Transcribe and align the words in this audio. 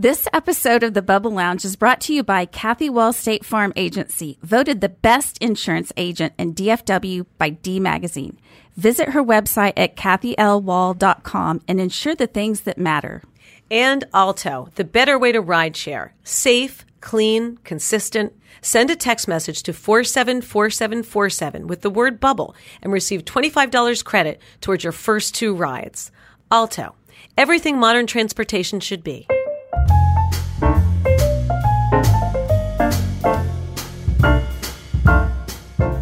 This 0.00 0.26
episode 0.32 0.82
of 0.82 0.94
the 0.94 1.02
Bubble 1.02 1.32
Lounge 1.32 1.62
is 1.62 1.76
brought 1.76 2.00
to 2.00 2.14
you 2.14 2.22
by 2.22 2.46
Kathy 2.46 2.88
Wall 2.88 3.12
State 3.12 3.44
Farm 3.44 3.70
Agency, 3.76 4.38
voted 4.42 4.80
the 4.80 4.88
best 4.88 5.36
insurance 5.42 5.92
agent 5.94 6.32
in 6.38 6.54
DFW 6.54 7.26
by 7.36 7.50
D 7.50 7.78
Magazine. 7.78 8.38
Visit 8.78 9.10
her 9.10 9.22
website 9.22 9.74
at 9.76 9.98
kathylwall.com 9.98 11.60
and 11.68 11.78
insure 11.78 12.14
the 12.14 12.26
things 12.26 12.62
that 12.62 12.78
matter. 12.78 13.22
And 13.70 14.04
Alto, 14.14 14.70
the 14.76 14.84
better 14.84 15.18
way 15.18 15.32
to 15.32 15.40
ride 15.42 15.76
share. 15.76 16.14
Safe, 16.24 16.86
clean, 17.02 17.58
consistent. 17.58 18.32
Send 18.62 18.88
a 18.88 18.96
text 18.96 19.28
message 19.28 19.62
to 19.64 19.74
474747 19.74 21.66
with 21.66 21.82
the 21.82 21.90
word 21.90 22.18
bubble 22.18 22.54
and 22.80 22.90
receive 22.90 23.26
$25 23.26 24.02
credit 24.02 24.40
towards 24.62 24.82
your 24.82 24.94
first 24.94 25.34
two 25.34 25.54
rides. 25.54 26.10
Alto, 26.50 26.94
everything 27.36 27.78
modern 27.78 28.06
transportation 28.06 28.80
should 28.80 29.04
be. 29.04 29.26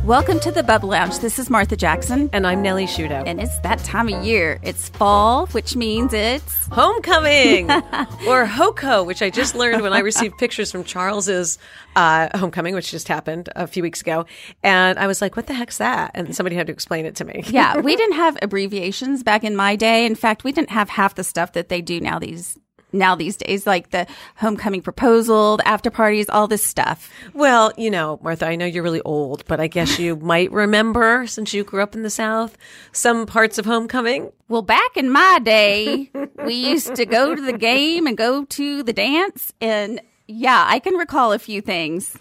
Welcome 0.08 0.40
to 0.40 0.50
the 0.50 0.62
Bubble 0.62 0.88
Lounge. 0.88 1.18
This 1.18 1.38
is 1.38 1.50
Martha 1.50 1.76
Jackson. 1.76 2.30
And 2.32 2.46
I'm 2.46 2.62
Nellie 2.62 2.86
Shudo. 2.86 3.24
And 3.26 3.38
it's 3.38 3.58
that 3.58 3.78
time 3.80 4.08
of 4.08 4.24
year. 4.24 4.58
It's 4.62 4.88
fall, 4.88 5.48
which 5.48 5.76
means 5.76 6.14
it's 6.14 6.66
homecoming 6.68 7.70
or 8.26 8.46
HOCO, 8.46 9.04
which 9.04 9.20
I 9.20 9.28
just 9.28 9.54
learned 9.54 9.82
when 9.82 9.92
I 9.92 9.98
received 9.98 10.38
pictures 10.38 10.72
from 10.72 10.82
Charles's 10.82 11.58
uh, 11.94 12.36
homecoming, 12.38 12.74
which 12.74 12.90
just 12.90 13.06
happened 13.06 13.50
a 13.54 13.66
few 13.66 13.82
weeks 13.82 14.00
ago. 14.00 14.24
And 14.62 14.98
I 14.98 15.06
was 15.06 15.20
like, 15.20 15.36
what 15.36 15.46
the 15.46 15.52
heck's 15.52 15.76
that? 15.76 16.12
And 16.14 16.34
somebody 16.34 16.56
had 16.56 16.68
to 16.68 16.72
explain 16.72 17.04
it 17.04 17.14
to 17.16 17.26
me. 17.26 17.42
yeah, 17.46 17.78
we 17.78 17.94
didn't 17.96 18.16
have 18.16 18.38
abbreviations 18.40 19.22
back 19.22 19.44
in 19.44 19.54
my 19.54 19.76
day. 19.76 20.06
In 20.06 20.14
fact, 20.14 20.42
we 20.42 20.52
didn't 20.52 20.70
have 20.70 20.88
half 20.88 21.16
the 21.16 21.24
stuff 21.24 21.52
that 21.52 21.68
they 21.68 21.82
do 21.82 22.00
now 22.00 22.18
these 22.18 22.58
now 22.92 23.14
these 23.14 23.36
days, 23.36 23.66
like 23.66 23.90
the 23.90 24.06
homecoming 24.36 24.82
proposal, 24.82 25.58
the 25.58 25.68
after 25.68 25.90
parties, 25.90 26.28
all 26.28 26.46
this 26.46 26.64
stuff. 26.64 27.10
Well, 27.34 27.72
you 27.76 27.90
know, 27.90 28.18
Martha, 28.22 28.46
I 28.46 28.56
know 28.56 28.66
you're 28.66 28.82
really 28.82 29.02
old, 29.02 29.44
but 29.46 29.60
I 29.60 29.66
guess 29.66 29.98
you 29.98 30.16
might 30.20 30.50
remember, 30.50 31.26
since 31.26 31.52
you 31.52 31.64
grew 31.64 31.82
up 31.82 31.94
in 31.94 32.02
the 32.02 32.10
South, 32.10 32.56
some 32.92 33.26
parts 33.26 33.58
of 33.58 33.66
homecoming. 33.66 34.32
Well, 34.48 34.62
back 34.62 34.96
in 34.96 35.10
my 35.10 35.38
day, 35.42 36.10
we 36.44 36.54
used 36.54 36.94
to 36.94 37.04
go 37.04 37.34
to 37.34 37.42
the 37.42 37.56
game 37.56 38.06
and 38.06 38.16
go 38.16 38.44
to 38.44 38.82
the 38.82 38.92
dance. 38.92 39.52
And 39.60 40.00
yeah, 40.26 40.64
I 40.66 40.78
can 40.78 40.94
recall 40.94 41.32
a 41.32 41.38
few 41.38 41.60
things. 41.60 42.16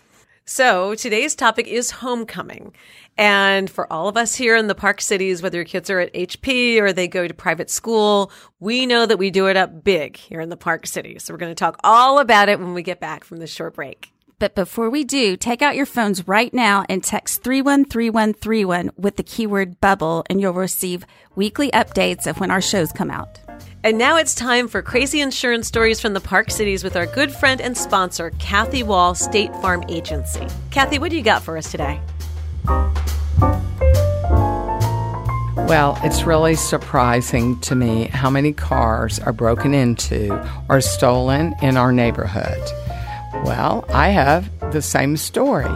So 0.46 0.96
today's 0.96 1.36
topic 1.36 1.68
is 1.68 1.92
homecoming. 1.92 2.74
And 3.18 3.70
for 3.70 3.92
all 3.92 4.08
of 4.08 4.18
us 4.18 4.36
here 4.36 4.56
in 4.56 4.68
the 4.68 4.76
Park 4.76 5.02
Cities, 5.02 5.42
whether 5.42 5.58
your 5.58 5.66
kids 5.66 5.90
are 5.90 6.00
at 6.00 6.14
HP 6.14 6.80
or 6.80 6.94
they 6.94 7.08
go 7.08 7.28
to 7.28 7.34
private 7.34 7.70
school, 7.70 8.32
we 8.59 8.86
know 8.86 9.06
that 9.06 9.18
we 9.18 9.32
do 9.32 9.48
it 9.48 9.58
up 9.58 9.84
big 9.84 10.18
here 10.18 10.40
in 10.40 10.50
the 10.50 10.58
Park 10.58 10.86
City. 10.86 11.18
So 11.20 11.34
we're 11.34 11.40
going 11.40 11.52
to 11.52 11.56
talk 11.56 11.80
all 11.84 12.20
about 12.20 12.50
it 12.50 12.59
when 12.59 12.74
we 12.74 12.84
get 12.84 13.00
back 13.00 13.24
from 13.24 13.38
this 13.38 13.52
short 13.52 13.74
break. 13.76 14.14
But 14.40 14.54
before 14.54 14.92
we 14.92 15.04
do, 15.04 15.36
take 15.36 15.64
out 15.64 15.76
your 15.76 15.88
phones 15.88 16.28
right 16.28 16.54
now 16.54 16.86
and 16.88 17.04
text 17.04 17.42
313131 17.44 18.92
with 18.96 19.16
the 19.16 19.24
keyword 19.24 19.81
bubble, 19.81 20.24
and 20.30 20.40
you'll 20.40 20.54
receive 20.54 21.08
weekly 21.36 21.72
updates 21.72 22.28
of 22.28 22.40
when 22.40 22.52
our 22.52 22.62
shows 22.62 22.92
come 22.92 23.09
out. 23.09 23.40
And 23.84 23.98
now 23.98 24.18
it's 24.18 24.36
time 24.36 24.68
for 24.68 24.84
crazy 24.84 25.22
insurance 25.22 25.68
stories 25.68 26.00
from 26.00 26.14
the 26.14 26.20
Park 26.20 26.52
Cities 26.52 26.84
with 26.84 26.96
our 26.96 27.08
good 27.08 27.31
friend 27.31 27.59
and 27.59 27.76
sponsor, 27.76 28.30
Kathy 28.38 28.84
Wall 28.84 29.16
State 29.16 29.54
Farm 29.56 29.84
Agency. 29.90 30.46
Kathy, 30.70 31.00
what 31.00 31.09
do 31.09 31.18
you 31.18 31.24
got 31.24 31.42
for 31.42 31.58
us 31.58 31.72
today? 31.72 32.00
Well, 35.68 36.00
it's 36.02 36.23
really 36.23 36.56
surprising 36.56 37.60
to 37.60 37.76
me 37.76 38.06
how 38.06 38.30
many 38.30 38.54
cars 38.54 39.20
are 39.20 39.34
broken 39.34 39.74
into 39.74 40.32
or 40.70 40.80
stolen 40.80 41.56
in 41.62 41.76
our 41.76 41.92
neighborhood. 41.92 42.62
Well, 43.44 43.84
I 43.90 44.08
have 44.08 44.50
the 44.72 44.82
same 44.82 45.18
story. 45.18 45.70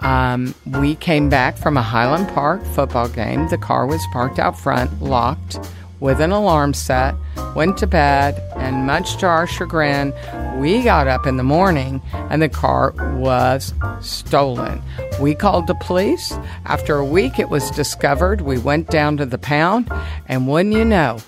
Um, 0.00 0.56
we 0.66 0.96
came 0.96 1.28
back 1.28 1.56
from 1.56 1.76
a 1.76 1.82
Highland 1.82 2.30
Park 2.30 2.64
football 2.74 3.08
game. 3.08 3.46
The 3.46 3.58
car 3.58 3.86
was 3.86 4.04
parked 4.12 4.40
out 4.40 4.58
front, 4.58 5.00
locked 5.00 5.56
with 6.00 6.20
an 6.20 6.32
alarm 6.32 6.74
set, 6.74 7.14
went 7.54 7.76
to 7.78 7.86
bed, 7.86 8.42
and 8.56 8.88
much 8.88 9.18
to 9.18 9.26
our 9.26 9.46
chagrin, 9.46 10.12
we 10.62 10.80
got 10.84 11.08
up 11.08 11.26
in 11.26 11.38
the 11.38 11.42
morning 11.42 12.00
and 12.14 12.40
the 12.40 12.48
car 12.48 12.92
was 13.16 13.74
stolen. 14.00 14.80
We 15.20 15.34
called 15.34 15.66
the 15.66 15.74
police. 15.74 16.32
After 16.66 16.98
a 16.98 17.04
week, 17.04 17.40
it 17.40 17.48
was 17.48 17.68
discovered. 17.72 18.42
We 18.42 18.58
went 18.58 18.88
down 18.88 19.16
to 19.16 19.26
the 19.26 19.38
pound, 19.38 19.90
and 20.28 20.46
wouldn't 20.46 20.76
you 20.76 20.84
know, 20.84 21.18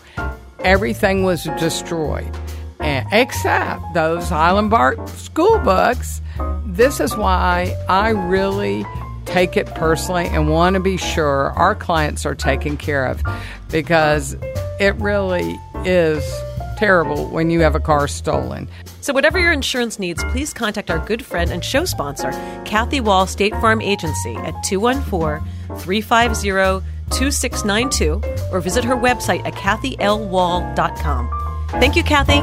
everything 0.60 1.24
was 1.24 1.42
destroyed. 1.58 2.30
Except 2.78 3.82
those 3.92 4.28
Highland 4.28 4.70
Park 4.70 5.08
school 5.08 5.58
books. 5.58 6.20
This 6.64 7.00
is 7.00 7.16
why 7.16 7.76
I 7.88 8.10
really 8.10 8.86
take 9.24 9.56
it 9.56 9.66
personally 9.74 10.26
and 10.26 10.48
want 10.48 10.74
to 10.74 10.80
be 10.80 10.96
sure 10.96 11.50
our 11.56 11.74
clients 11.74 12.24
are 12.24 12.36
taken 12.36 12.76
care 12.76 13.04
of 13.04 13.20
because 13.68 14.36
it 14.78 14.94
really 15.00 15.58
is 15.84 16.24
terrible 16.76 17.26
when 17.30 17.50
you 17.50 17.62
have 17.62 17.74
a 17.74 17.80
car 17.80 18.06
stolen. 18.06 18.68
So, 19.04 19.12
whatever 19.12 19.38
your 19.38 19.52
insurance 19.52 19.98
needs, 19.98 20.24
please 20.30 20.54
contact 20.54 20.90
our 20.90 20.98
good 20.98 21.22
friend 21.22 21.50
and 21.50 21.62
show 21.62 21.84
sponsor, 21.84 22.30
Kathy 22.64 23.02
Wall 23.02 23.26
State 23.26 23.52
Farm 23.56 23.82
Agency, 23.82 24.34
at 24.36 24.54
214 24.64 25.46
350 25.80 26.86
2692 27.10 28.22
or 28.50 28.60
visit 28.60 28.82
her 28.82 28.96
website 28.96 29.44
at 29.44 29.52
kathylwall.com. 29.52 31.68
Thank 31.72 31.96
you, 31.96 32.02
Kathy. 32.02 32.40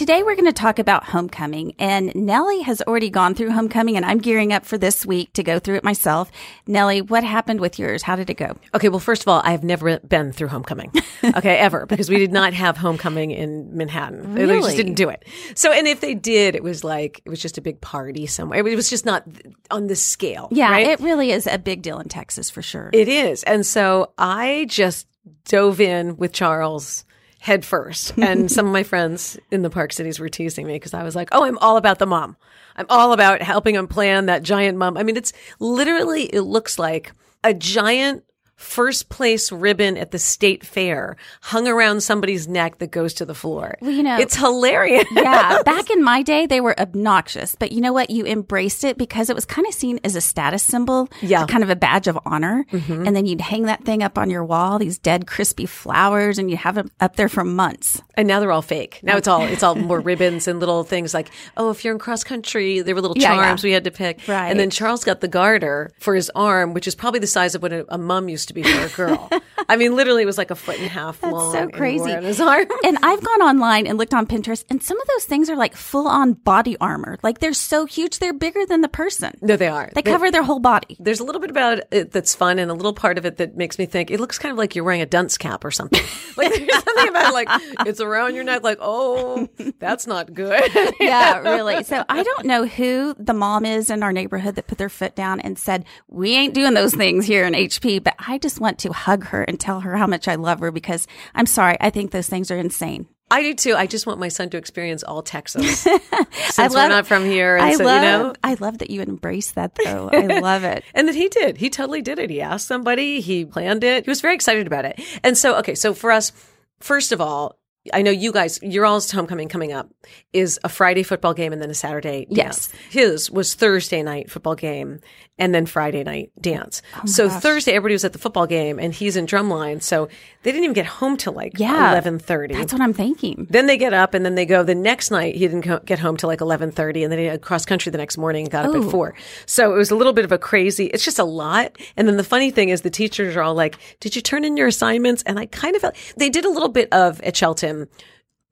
Today, 0.00 0.22
we're 0.22 0.34
going 0.34 0.46
to 0.46 0.52
talk 0.54 0.78
about 0.78 1.04
homecoming. 1.04 1.74
And 1.78 2.14
Nellie 2.14 2.62
has 2.62 2.80
already 2.80 3.10
gone 3.10 3.34
through 3.34 3.50
homecoming, 3.50 3.98
and 3.98 4.06
I'm 4.06 4.16
gearing 4.16 4.50
up 4.50 4.64
for 4.64 4.78
this 4.78 5.04
week 5.04 5.30
to 5.34 5.42
go 5.42 5.58
through 5.58 5.74
it 5.74 5.84
myself. 5.84 6.32
Nellie, 6.66 7.02
what 7.02 7.22
happened 7.22 7.60
with 7.60 7.78
yours? 7.78 8.02
How 8.02 8.16
did 8.16 8.30
it 8.30 8.38
go? 8.38 8.56
Okay, 8.74 8.88
well, 8.88 8.98
first 8.98 9.20
of 9.20 9.28
all, 9.28 9.42
I 9.44 9.50
have 9.50 9.62
never 9.62 9.98
been 9.98 10.32
through 10.32 10.48
homecoming. 10.48 10.90
Okay, 11.22 11.58
ever, 11.58 11.84
because 11.84 12.08
we 12.08 12.16
did 12.16 12.32
not 12.32 12.54
have 12.54 12.78
homecoming 12.78 13.30
in 13.30 13.76
Manhattan. 13.76 14.32
Really? 14.32 14.54
They 14.54 14.60
just 14.62 14.76
didn't 14.78 14.94
do 14.94 15.10
it. 15.10 15.22
So, 15.54 15.70
and 15.70 15.86
if 15.86 16.00
they 16.00 16.14
did, 16.14 16.54
it 16.54 16.62
was 16.62 16.82
like, 16.82 17.20
it 17.26 17.28
was 17.28 17.42
just 17.42 17.58
a 17.58 17.60
big 17.60 17.78
party 17.82 18.26
somewhere. 18.26 18.66
It 18.66 18.74
was 18.74 18.88
just 18.88 19.04
not 19.04 19.24
on 19.70 19.86
this 19.86 20.02
scale. 20.02 20.48
Yeah, 20.50 20.70
right? 20.70 20.86
it 20.86 21.00
really 21.00 21.30
is 21.30 21.46
a 21.46 21.58
big 21.58 21.82
deal 21.82 21.98
in 21.98 22.08
Texas 22.08 22.48
for 22.48 22.62
sure. 22.62 22.88
It 22.94 23.06
is. 23.06 23.42
And 23.42 23.66
so 23.66 24.12
I 24.16 24.64
just 24.70 25.06
dove 25.44 25.78
in 25.78 26.16
with 26.16 26.32
Charles 26.32 27.04
head 27.40 27.64
first. 27.64 28.12
And 28.18 28.50
some 28.50 28.66
of 28.66 28.72
my 28.72 28.82
friends 28.82 29.38
in 29.50 29.62
the 29.62 29.70
park 29.70 29.92
cities 29.92 30.20
were 30.20 30.28
teasing 30.28 30.66
me 30.66 30.74
because 30.74 30.94
I 30.94 31.02
was 31.02 31.16
like, 31.16 31.30
oh, 31.32 31.44
I'm 31.44 31.58
all 31.58 31.76
about 31.76 31.98
the 31.98 32.06
mum. 32.06 32.36
I'm 32.76 32.86
all 32.88 33.12
about 33.12 33.42
helping 33.42 33.74
them 33.74 33.88
plan 33.88 34.26
that 34.26 34.42
giant 34.42 34.78
mum. 34.78 34.96
I 34.96 35.02
mean, 35.02 35.16
it's 35.16 35.32
literally, 35.58 36.24
it 36.24 36.42
looks 36.42 36.78
like 36.78 37.12
a 37.42 37.54
giant 37.54 38.24
first 38.60 39.08
place 39.08 39.50
ribbon 39.50 39.96
at 39.96 40.10
the 40.10 40.18
state 40.18 40.64
fair 40.64 41.16
hung 41.40 41.66
around 41.66 42.02
somebody's 42.02 42.46
neck 42.46 42.78
that 42.78 42.90
goes 42.90 43.14
to 43.14 43.24
the 43.24 43.34
floor. 43.34 43.76
Well, 43.80 43.90
you 43.90 44.02
know, 44.02 44.18
it's 44.18 44.36
hilarious. 44.36 45.06
yeah. 45.12 45.62
Back 45.64 45.90
in 45.90 46.02
my 46.04 46.22
day, 46.22 46.46
they 46.46 46.60
were 46.60 46.78
obnoxious, 46.78 47.54
but 47.54 47.72
you 47.72 47.80
know 47.80 47.92
what? 47.92 48.10
You 48.10 48.26
embraced 48.26 48.84
it 48.84 48.98
because 48.98 49.30
it 49.30 49.34
was 49.34 49.44
kind 49.46 49.66
of 49.66 49.72
seen 49.74 49.98
as 50.04 50.14
a 50.14 50.20
status 50.20 50.62
symbol, 50.62 51.08
Yeah. 51.22 51.46
kind 51.46 51.64
of 51.64 51.70
a 51.70 51.76
badge 51.76 52.06
of 52.06 52.18
honor. 52.26 52.66
Mm-hmm. 52.70 53.06
And 53.06 53.16
then 53.16 53.26
you'd 53.26 53.40
hang 53.40 53.62
that 53.62 53.84
thing 53.84 54.02
up 54.02 54.18
on 54.18 54.28
your 54.30 54.44
wall, 54.44 54.78
these 54.78 54.98
dead, 54.98 55.26
crispy 55.26 55.64
flowers, 55.66 56.38
and 56.38 56.50
you'd 56.50 56.58
have 56.58 56.74
them 56.74 56.90
up 57.00 57.16
there 57.16 57.28
for 57.30 57.44
months. 57.44 58.02
And 58.14 58.28
now 58.28 58.40
they're 58.40 58.52
all 58.52 58.60
fake. 58.62 59.00
Now 59.02 59.16
it's 59.16 59.26
all 59.26 59.42
it's 59.42 59.62
all 59.62 59.74
more 59.90 60.00
ribbons 60.00 60.46
and 60.46 60.60
little 60.60 60.84
things 60.84 61.14
like, 61.14 61.30
oh, 61.56 61.70
if 61.70 61.82
you're 61.84 61.94
in 61.94 61.98
cross 61.98 62.22
country, 62.24 62.80
there 62.82 62.94
were 62.94 63.00
little 63.00 63.16
Yeah, 63.16 63.34
charms 63.34 63.64
yeah. 63.64 63.68
we 63.68 63.72
had 63.72 63.84
to 63.84 63.90
pick. 63.90 64.20
Right. 64.28 64.48
And 64.50 64.60
then 64.60 64.68
Charles 64.68 65.02
got 65.02 65.20
the 65.22 65.28
garter 65.28 65.90
for 65.98 66.14
his 66.14 66.30
arm, 66.34 66.74
which 66.74 66.86
is 66.86 66.94
probably 66.94 67.20
the 67.20 67.26
size 67.26 67.54
of 67.54 67.62
what 67.62 67.72
a, 67.72 67.86
a 67.92 67.96
mum 67.96 68.28
used 68.28 68.49
to 68.50 68.54
be 68.54 68.62
for 68.62 68.86
a 68.86 68.88
girl. 68.90 69.30
I 69.68 69.76
mean, 69.76 69.96
literally, 69.96 70.22
it 70.22 70.26
was 70.26 70.38
like 70.38 70.50
a 70.50 70.54
foot 70.54 70.76
and 70.76 70.86
a 70.86 70.88
half 70.88 71.20
That's 71.20 71.32
long. 71.32 71.52
so 71.52 71.68
crazy. 71.68 72.00
wore 72.00 72.08
it 72.10 72.16
on 72.18 72.22
his 72.24 72.40
arm. 72.40 72.66
and 72.84 72.98
I've 73.02 73.22
gone 73.22 73.42
online 73.42 73.86
and 73.86 73.98
looked 73.98 74.14
on 74.14 74.26
Pinterest, 74.26 74.64
and 74.70 74.82
some 74.82 75.00
of 75.00 75.06
those 75.08 75.24
things 75.24 75.48
are 75.48 75.56
like 75.56 75.76
full 75.76 76.06
on 76.06 76.34
body 76.34 76.76
armor. 76.80 77.18
Like 77.22 77.38
they're 77.38 77.52
so 77.52 77.86
huge, 77.86 78.18
they're 78.18 78.32
bigger 78.32 78.66
than 78.66 78.80
the 78.80 78.88
person. 78.88 79.32
no, 79.40 79.56
they 79.56 79.68
are. 79.68 79.90
They 79.94 80.02
cover 80.02 80.30
their 80.30 80.42
whole 80.42 80.60
body. 80.60 80.96
There's 81.00 81.20
a 81.20 81.24
little 81.24 81.40
bit 81.40 81.50
about 81.50 81.80
it 81.90 82.12
that's 82.12 82.34
fun, 82.34 82.58
and 82.58 82.70
a 82.70 82.74
little 82.74 82.92
part 82.94 83.18
of 83.18 83.24
it 83.26 83.36
that 83.38 83.56
makes 83.56 83.78
me 83.78 83.86
think 83.86 84.10
it 84.10 84.20
looks 84.20 84.38
kind 84.38 84.52
of 84.52 84.58
like 84.58 84.74
you're 84.74 84.84
wearing 84.84 85.02
a 85.02 85.06
dunce 85.06 85.38
cap 85.38 85.64
or 85.64 85.70
something. 85.70 86.02
like 86.36 86.52
there's 86.54 86.84
something 86.84 87.08
about 87.08 87.32
like 87.32 87.48
it's 87.86 88.00
around 88.00 88.34
your 88.34 88.44
neck, 88.44 88.62
like 88.62 88.78
oh, 88.80 89.48
that's 89.78 90.06
not 90.06 90.32
good. 90.34 90.62
yeah, 91.00 91.38
really. 91.38 91.82
So 91.84 92.04
I 92.08 92.22
don't 92.22 92.46
know 92.46 92.66
who 92.66 93.14
the 93.18 93.34
mom 93.34 93.64
is 93.64 93.90
in 93.90 94.02
our 94.02 94.12
neighborhood 94.12 94.56
that 94.56 94.66
put 94.66 94.78
their 94.78 94.88
foot 94.88 95.14
down 95.14 95.40
and 95.40 95.58
said, 95.58 95.84
We 96.08 96.34
ain't 96.34 96.54
doing 96.54 96.74
those 96.74 96.94
things 96.94 97.26
here 97.26 97.44
in 97.44 97.52
HP, 97.54 98.02
but 98.02 98.14
I 98.18 98.38
just 98.40 98.60
want 98.60 98.78
to 98.80 98.92
hug 98.92 99.24
her 99.26 99.42
and 99.42 99.58
tell 99.58 99.80
her 99.80 99.96
how 99.96 100.06
much 100.06 100.28
I 100.28 100.34
love 100.34 100.60
her 100.60 100.70
because 100.70 101.06
I'm 101.34 101.46
sorry, 101.46 101.76
I 101.80 101.90
think 101.90 102.10
those 102.10 102.28
things 102.28 102.50
are 102.50 102.56
insane. 102.56 103.06
I 103.30 103.42
do 103.42 103.54
too. 103.54 103.74
I 103.76 103.86
just 103.86 104.06
want 104.06 104.18
my 104.18 104.28
son 104.28 104.50
to 104.50 104.56
experience 104.56 105.04
all 105.04 105.22
Texas 105.22 105.80
since 105.80 106.58
I 106.58 106.68
we're 106.68 106.88
not 106.88 107.06
from 107.06 107.24
here. 107.24 107.58
I 107.58 107.74
so, 107.74 107.84
love 107.84 108.02
you 108.02 108.08
know, 108.08 108.34
I 108.42 108.54
love 108.54 108.78
that 108.78 108.90
you 108.90 109.02
embrace 109.02 109.52
that 109.52 109.76
though. 109.76 110.10
I 110.12 110.26
love 110.40 110.64
it. 110.64 110.84
And 110.94 111.06
that 111.06 111.14
he 111.14 111.28
did. 111.28 111.56
He 111.56 111.70
totally 111.70 112.02
did 112.02 112.18
it. 112.18 112.28
He 112.30 112.40
asked 112.40 112.66
somebody, 112.66 113.20
he 113.20 113.44
planned 113.44 113.84
it. 113.84 114.04
He 114.04 114.10
was 114.10 114.20
very 114.20 114.34
excited 114.34 114.66
about 114.66 114.84
it. 114.84 115.00
And 115.22 115.38
so, 115.38 115.56
okay, 115.58 115.76
so 115.76 115.94
for 115.94 116.10
us, 116.10 116.32
first 116.80 117.12
of 117.12 117.20
all, 117.20 117.59
I 117.94 118.02
know 118.02 118.10
you 118.10 118.30
guys, 118.30 118.58
your 118.62 118.84
all's 118.84 119.10
homecoming 119.10 119.48
coming 119.48 119.72
up 119.72 119.88
is 120.34 120.60
a 120.62 120.68
Friday 120.68 121.02
football 121.02 121.32
game 121.32 121.52
and 121.52 121.62
then 121.62 121.70
a 121.70 121.74
Saturday 121.74 122.26
Yes. 122.28 122.70
His 122.90 123.30
was 123.30 123.54
Thursday 123.54 124.02
night 124.02 124.30
football 124.30 124.54
game 124.54 125.00
and 125.38 125.54
then 125.54 125.64
Friday 125.64 126.04
night 126.04 126.30
dance. 126.38 126.82
Oh 126.98 127.06
so 127.06 127.30
Thursday, 127.30 127.72
everybody 127.72 127.94
was 127.94 128.04
at 128.04 128.12
the 128.12 128.18
football 128.18 128.46
game 128.46 128.78
and 128.78 128.92
he's 128.92 129.16
in 129.16 129.24
drumline. 129.24 129.82
So 129.82 130.08
they 130.42 130.52
didn't 130.52 130.64
even 130.64 130.74
get 130.74 130.84
home 130.84 131.16
till 131.16 131.32
like 131.32 131.58
Yeah. 131.58 131.70
1130. 131.94 132.54
That's 132.54 132.72
what 132.74 132.82
I'm 132.82 132.92
thinking. 132.92 133.46
Then 133.48 133.64
they 133.66 133.78
get 133.78 133.94
up 133.94 134.12
and 134.12 134.26
then 134.26 134.34
they 134.34 134.44
go 134.44 134.62
the 134.62 134.74
next 134.74 135.10
night. 135.10 135.34
He 135.36 135.40
didn't 135.48 135.62
co- 135.62 135.78
get 135.80 135.98
home 135.98 136.18
till 136.18 136.28
like 136.28 136.40
1130 136.42 137.04
and 137.04 137.10
then 137.10 137.18
he 137.18 137.24
had 137.24 137.40
cross 137.40 137.64
country 137.64 137.90
the 137.90 137.96
next 137.98 138.18
morning 138.18 138.42
and 138.44 138.50
got 138.52 138.66
up 138.66 138.74
at 138.74 138.90
four. 138.90 139.14
So 139.46 139.72
it 139.74 139.78
was 139.78 139.90
a 139.90 139.96
little 139.96 140.12
bit 140.12 140.26
of 140.26 140.32
a 140.32 140.38
crazy, 140.38 140.86
it's 140.86 141.04
just 141.04 141.18
a 141.18 141.24
lot. 141.24 141.78
And 141.96 142.06
then 142.06 142.18
the 142.18 142.24
funny 142.24 142.50
thing 142.50 142.68
is 142.68 142.82
the 142.82 142.90
teachers 142.90 143.34
are 143.36 143.42
all 143.42 143.54
like, 143.54 143.78
did 144.00 144.14
you 144.14 144.20
turn 144.20 144.44
in 144.44 144.58
your 144.58 144.66
assignments? 144.66 145.22
And 145.22 145.38
I 145.38 145.46
kind 145.46 145.74
of 145.74 145.80
felt 145.80 145.96
they 146.18 146.28
did 146.28 146.44
a 146.44 146.50
little 146.50 146.68
bit 146.68 146.92
of 146.92 147.18
at 147.22 147.34
Cheltenham 147.70 147.88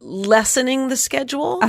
lessening 0.01 0.89
the 0.89 0.97
schedule, 0.97 1.61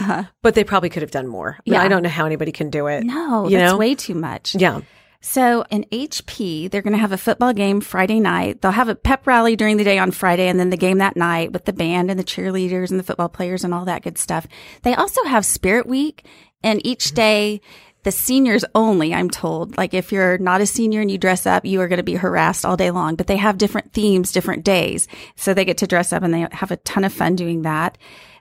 but 0.42 0.54
they 0.56 0.64
probably 0.64 0.90
could 0.90 1.02
have 1.02 1.12
done 1.12 1.28
more. 1.28 1.48
I, 1.48 1.52
mean, 1.52 1.74
Uh-huh. 1.76 1.82
Yeah. 1.82 1.84
I 1.84 1.88
don't 1.88 2.04
know 2.04 2.10
how 2.10 2.26
anybody 2.26 2.52
can 2.52 2.70
do 2.70 2.88
it. 2.88 3.04
No, 3.04 3.48
you 3.48 3.58
that's 3.58 3.72
know? 3.72 3.78
way 3.78 3.96
too 3.96 4.14
much. 4.14 4.56
Yeah. 4.56 4.82
So 5.22 5.66
in 5.70 5.84
HP, 5.92 6.70
they're 6.72 6.82
going 6.82 6.94
to 6.94 7.00
have 7.00 7.12
a 7.12 7.18
football 7.18 7.52
game 7.52 7.82
Friday 7.82 8.22
night. 8.22 8.62
They'll 8.62 8.72
have 8.72 8.88
a 8.88 8.96
pep 8.96 9.28
rally 9.28 9.58
during 9.58 9.76
the 9.76 9.84
day 9.84 9.98
on 9.98 10.12
Friday 10.12 10.48
and 10.48 10.58
then 10.60 10.70
the 10.70 10.78
game 10.78 11.00
that 11.00 11.18
night 11.18 11.52
with 11.52 11.66
the 11.66 11.74
band 11.74 12.10
and 12.10 12.18
the 12.18 12.24
cheerleaders 12.24 12.90
and 12.90 12.98
the 13.00 13.04
football 13.04 13.28
players 13.28 13.66
and 13.66 13.74
all 13.74 13.84
that 13.86 14.04
good 14.04 14.18
stuff. 14.18 14.48
They 14.84 14.94
also 14.94 15.24
have 15.26 15.46
Spirit 15.46 15.88
Week 15.88 16.26
and 16.64 16.86
each 16.86 17.12
day 17.14 17.60
the 18.04 18.12
seniors 18.12 18.64
only, 18.76 19.14
I'm 19.14 19.30
told. 19.30 19.78
Like 19.78 19.94
if 19.94 20.12
you're 20.12 20.38
not 20.38 20.62
a 20.62 20.66
senior 20.66 21.02
and 21.02 21.12
you 21.12 21.18
dress 21.18 21.46
up, 21.46 21.66
you 21.66 21.82
are 21.82 21.88
going 21.88 21.98
to 21.98 22.04
be 22.04 22.16
harassed 22.16 22.66
all 22.66 22.78
day 22.78 22.92
long, 22.92 23.16
but 23.16 23.28
they 23.28 23.38
have 23.38 23.58
different 23.58 23.94
themes, 23.94 24.32
different 24.32 24.64
days. 24.64 25.08
So 25.36 25.54
they 25.54 25.66
get 25.66 25.78
to 25.80 25.88
dress 25.88 26.14
up 26.14 26.24
and 26.24 26.34
they 26.34 26.48
have 26.52 26.72
a 26.72 26.78
ton 26.78 27.04
of 27.04 27.14
fun 27.14 27.36
doing 27.36 27.64
that. 27.64 27.98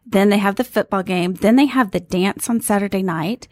Then 0.07 0.29
they 0.31 0.39
have 0.39 0.57
the 0.57 0.65
football 0.65 1.03
game. 1.03 1.35
Then 1.35 1.57
they 1.57 1.67
have 1.67 1.91
the 1.91 2.01
dance 2.01 2.49
on 2.49 2.61
Saturday 2.61 3.03
night. 3.03 3.49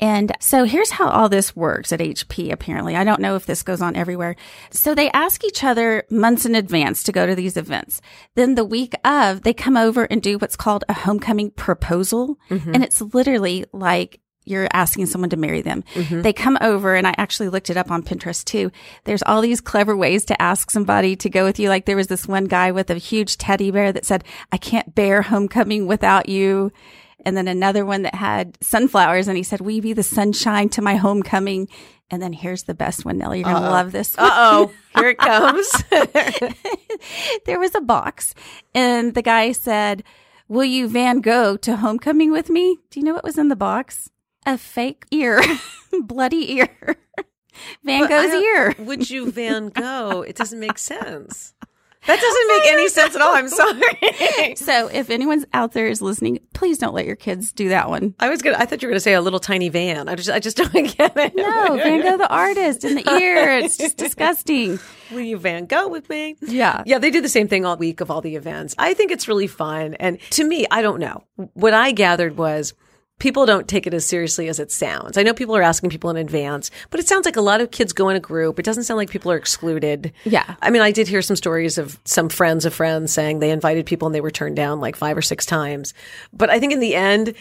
And 0.00 0.32
so 0.40 0.64
here's 0.64 0.90
how 0.90 1.10
all 1.10 1.28
this 1.28 1.54
works 1.54 1.92
at 1.92 2.00
HP, 2.00 2.50
apparently. 2.50 2.96
I 2.96 3.04
don't 3.04 3.20
know 3.20 3.36
if 3.36 3.44
this 3.44 3.62
goes 3.62 3.82
on 3.82 3.96
everywhere. 3.96 4.34
So 4.70 4.94
they 4.94 5.10
ask 5.10 5.44
each 5.44 5.62
other 5.62 6.04
months 6.10 6.46
in 6.46 6.54
advance 6.54 7.02
to 7.02 7.12
go 7.12 7.26
to 7.26 7.34
these 7.34 7.58
events. 7.58 8.00
Then 8.34 8.54
the 8.54 8.64
week 8.64 8.94
of, 9.04 9.42
they 9.42 9.52
come 9.52 9.76
over 9.76 10.04
and 10.04 10.22
do 10.22 10.38
what's 10.38 10.56
called 10.56 10.84
a 10.88 10.94
homecoming 10.94 11.50
proposal. 11.50 12.38
Mm-hmm. 12.48 12.74
And 12.74 12.82
it's 12.82 13.02
literally 13.02 13.66
like 13.74 14.20
you're 14.50 14.68
asking 14.72 15.06
someone 15.06 15.30
to 15.30 15.36
marry 15.36 15.62
them. 15.62 15.84
They 16.22 16.32
come 16.32 16.58
over 16.60 16.94
and 16.96 17.06
I 17.06 17.14
actually 17.16 17.48
looked 17.48 17.70
it 17.70 17.76
up 17.76 17.90
on 17.90 18.02
Pinterest 18.02 18.44
too. 18.44 18.70
There's 19.04 19.22
all 19.22 19.40
these 19.40 19.60
clever 19.60 19.96
ways 19.96 20.24
to 20.26 20.42
ask 20.42 20.70
somebody 20.70 21.16
to 21.16 21.30
go 21.30 21.44
with 21.44 21.58
you. 21.58 21.68
Like 21.68 21.86
there 21.86 21.96
was 21.96 22.08
this 22.08 22.26
one 22.26 22.44
guy 22.44 22.72
with 22.72 22.90
a 22.90 22.96
huge 22.96 23.38
teddy 23.38 23.70
bear 23.70 23.92
that 23.92 24.04
said, 24.04 24.24
I 24.52 24.56
can't 24.56 24.94
bear 24.94 25.22
homecoming 25.22 25.86
without 25.86 26.28
you. 26.28 26.72
And 27.24 27.36
then 27.36 27.48
another 27.48 27.84
one 27.84 28.02
that 28.02 28.14
had 28.14 28.58
sunflowers 28.62 29.28
and 29.28 29.36
he 29.36 29.42
said, 29.42 29.60
Will 29.60 29.72
you 29.72 29.82
be 29.82 29.92
the 29.92 30.02
sunshine 30.02 30.68
to 30.70 30.82
my 30.82 30.96
homecoming? 30.96 31.68
And 32.10 32.20
then 32.20 32.32
here's 32.32 32.64
the 32.64 32.74
best 32.74 33.04
one, 33.04 33.18
Nellie. 33.18 33.38
You're 33.38 33.50
going 33.50 33.62
to 33.62 33.70
love 33.70 33.92
this. 33.92 34.16
Uh 34.18 34.28
oh. 34.32 34.72
Here 34.96 35.10
it 35.10 35.18
comes. 35.18 35.70
there 37.46 37.60
was 37.60 37.74
a 37.74 37.80
box 37.80 38.34
and 38.74 39.14
the 39.14 39.22
guy 39.22 39.52
said, 39.52 40.02
Will 40.48 40.64
you 40.64 40.88
Van 40.88 41.20
Gogh 41.20 41.56
to 41.58 41.76
homecoming 41.76 42.32
with 42.32 42.50
me? 42.50 42.78
Do 42.90 42.98
you 42.98 43.06
know 43.06 43.14
what 43.14 43.22
was 43.22 43.38
in 43.38 43.48
the 43.48 43.56
box? 43.56 44.10
A 44.46 44.56
fake 44.56 45.04
ear, 45.10 45.40
bloody 46.02 46.54
ear. 46.54 46.68
Van 47.84 48.08
Gogh's 48.08 48.32
ear. 48.32 48.74
Would 48.78 49.10
you 49.10 49.30
Van 49.32 49.68
Gogh? 49.68 50.22
It 50.22 50.36
doesn't 50.36 50.58
make 50.60 50.78
sense. 50.78 51.52
That 52.06 52.18
doesn't 52.18 52.48
make 52.48 52.72
any 52.72 52.88
sense 52.88 53.14
at 53.14 53.20
all. 53.20 53.34
I'm 53.34 53.48
sorry. 53.48 54.54
So 54.56 54.88
if 54.88 55.10
anyone's 55.10 55.44
out 55.52 55.72
there 55.72 55.86
is 55.86 56.00
listening, 56.00 56.38
please 56.54 56.78
don't 56.78 56.94
let 56.94 57.04
your 57.04 57.16
kids 57.16 57.52
do 57.52 57.68
that 57.68 57.90
one. 57.90 58.14
I 58.18 58.30
was 58.30 58.40
gonna. 58.40 58.56
I 58.58 58.64
thought 58.64 58.80
you 58.80 58.88
were 58.88 58.92
gonna 58.92 59.00
say 59.00 59.12
a 59.12 59.20
little 59.20 59.38
tiny 59.38 59.68
van. 59.68 60.08
I 60.08 60.14
just. 60.14 60.30
I 60.30 60.38
just 60.38 60.56
don't 60.56 60.72
get 60.72 61.14
it. 61.14 61.34
No, 61.36 61.76
Van 61.76 62.00
Gogh 62.00 62.16
the 62.16 62.28
artist 62.32 62.84
in 62.84 62.94
the 62.94 63.10
ear. 63.20 63.58
It's 63.58 63.76
just 63.76 63.98
disgusting. 63.98 64.78
Will 65.12 65.20
you 65.20 65.36
Van 65.36 65.66
Gogh 65.66 65.88
with 65.88 66.08
me? 66.08 66.36
Yeah. 66.40 66.82
Yeah, 66.86 66.98
they 66.98 67.10
do 67.10 67.20
the 67.20 67.28
same 67.28 67.48
thing 67.48 67.66
all 67.66 67.76
week 67.76 68.00
of 68.00 68.10
all 68.10 68.22
the 68.22 68.34
events. 68.34 68.74
I 68.78 68.94
think 68.94 69.10
it's 69.10 69.28
really 69.28 69.46
fun. 69.46 69.92
And 70.00 70.18
to 70.30 70.44
me, 70.44 70.66
I 70.70 70.80
don't 70.80 71.00
know. 71.00 71.24
What 71.52 71.74
I 71.74 71.92
gathered 71.92 72.38
was 72.38 72.72
people 73.20 73.46
don't 73.46 73.68
take 73.68 73.86
it 73.86 73.94
as 73.94 74.04
seriously 74.04 74.48
as 74.48 74.58
it 74.58 74.72
sounds. 74.72 75.16
I 75.16 75.22
know 75.22 75.32
people 75.32 75.56
are 75.56 75.62
asking 75.62 75.90
people 75.90 76.10
in 76.10 76.16
advance, 76.16 76.70
but 76.90 76.98
it 76.98 77.06
sounds 77.06 77.26
like 77.26 77.36
a 77.36 77.40
lot 77.40 77.60
of 77.60 77.70
kids 77.70 77.92
go 77.92 78.08
in 78.08 78.16
a 78.16 78.20
group. 78.20 78.58
It 78.58 78.64
doesn't 78.64 78.84
sound 78.84 78.98
like 78.98 79.10
people 79.10 79.30
are 79.30 79.36
excluded. 79.36 80.12
Yeah. 80.24 80.56
I 80.60 80.70
mean, 80.70 80.82
I 80.82 80.90
did 80.90 81.06
hear 81.06 81.22
some 81.22 81.36
stories 81.36 81.78
of 81.78 81.98
some 82.04 82.28
friends 82.28 82.64
of 82.64 82.74
friends 82.74 83.12
saying 83.12 83.38
they 83.38 83.50
invited 83.50 83.86
people 83.86 84.06
and 84.06 84.14
they 84.14 84.20
were 84.20 84.30
turned 84.30 84.56
down 84.56 84.80
like 84.80 84.96
five 84.96 85.16
or 85.16 85.22
six 85.22 85.46
times. 85.46 85.94
But 86.32 86.50
I 86.50 86.58
think 86.58 86.72
in 86.72 86.80
the 86.80 86.96
end, 86.96 87.34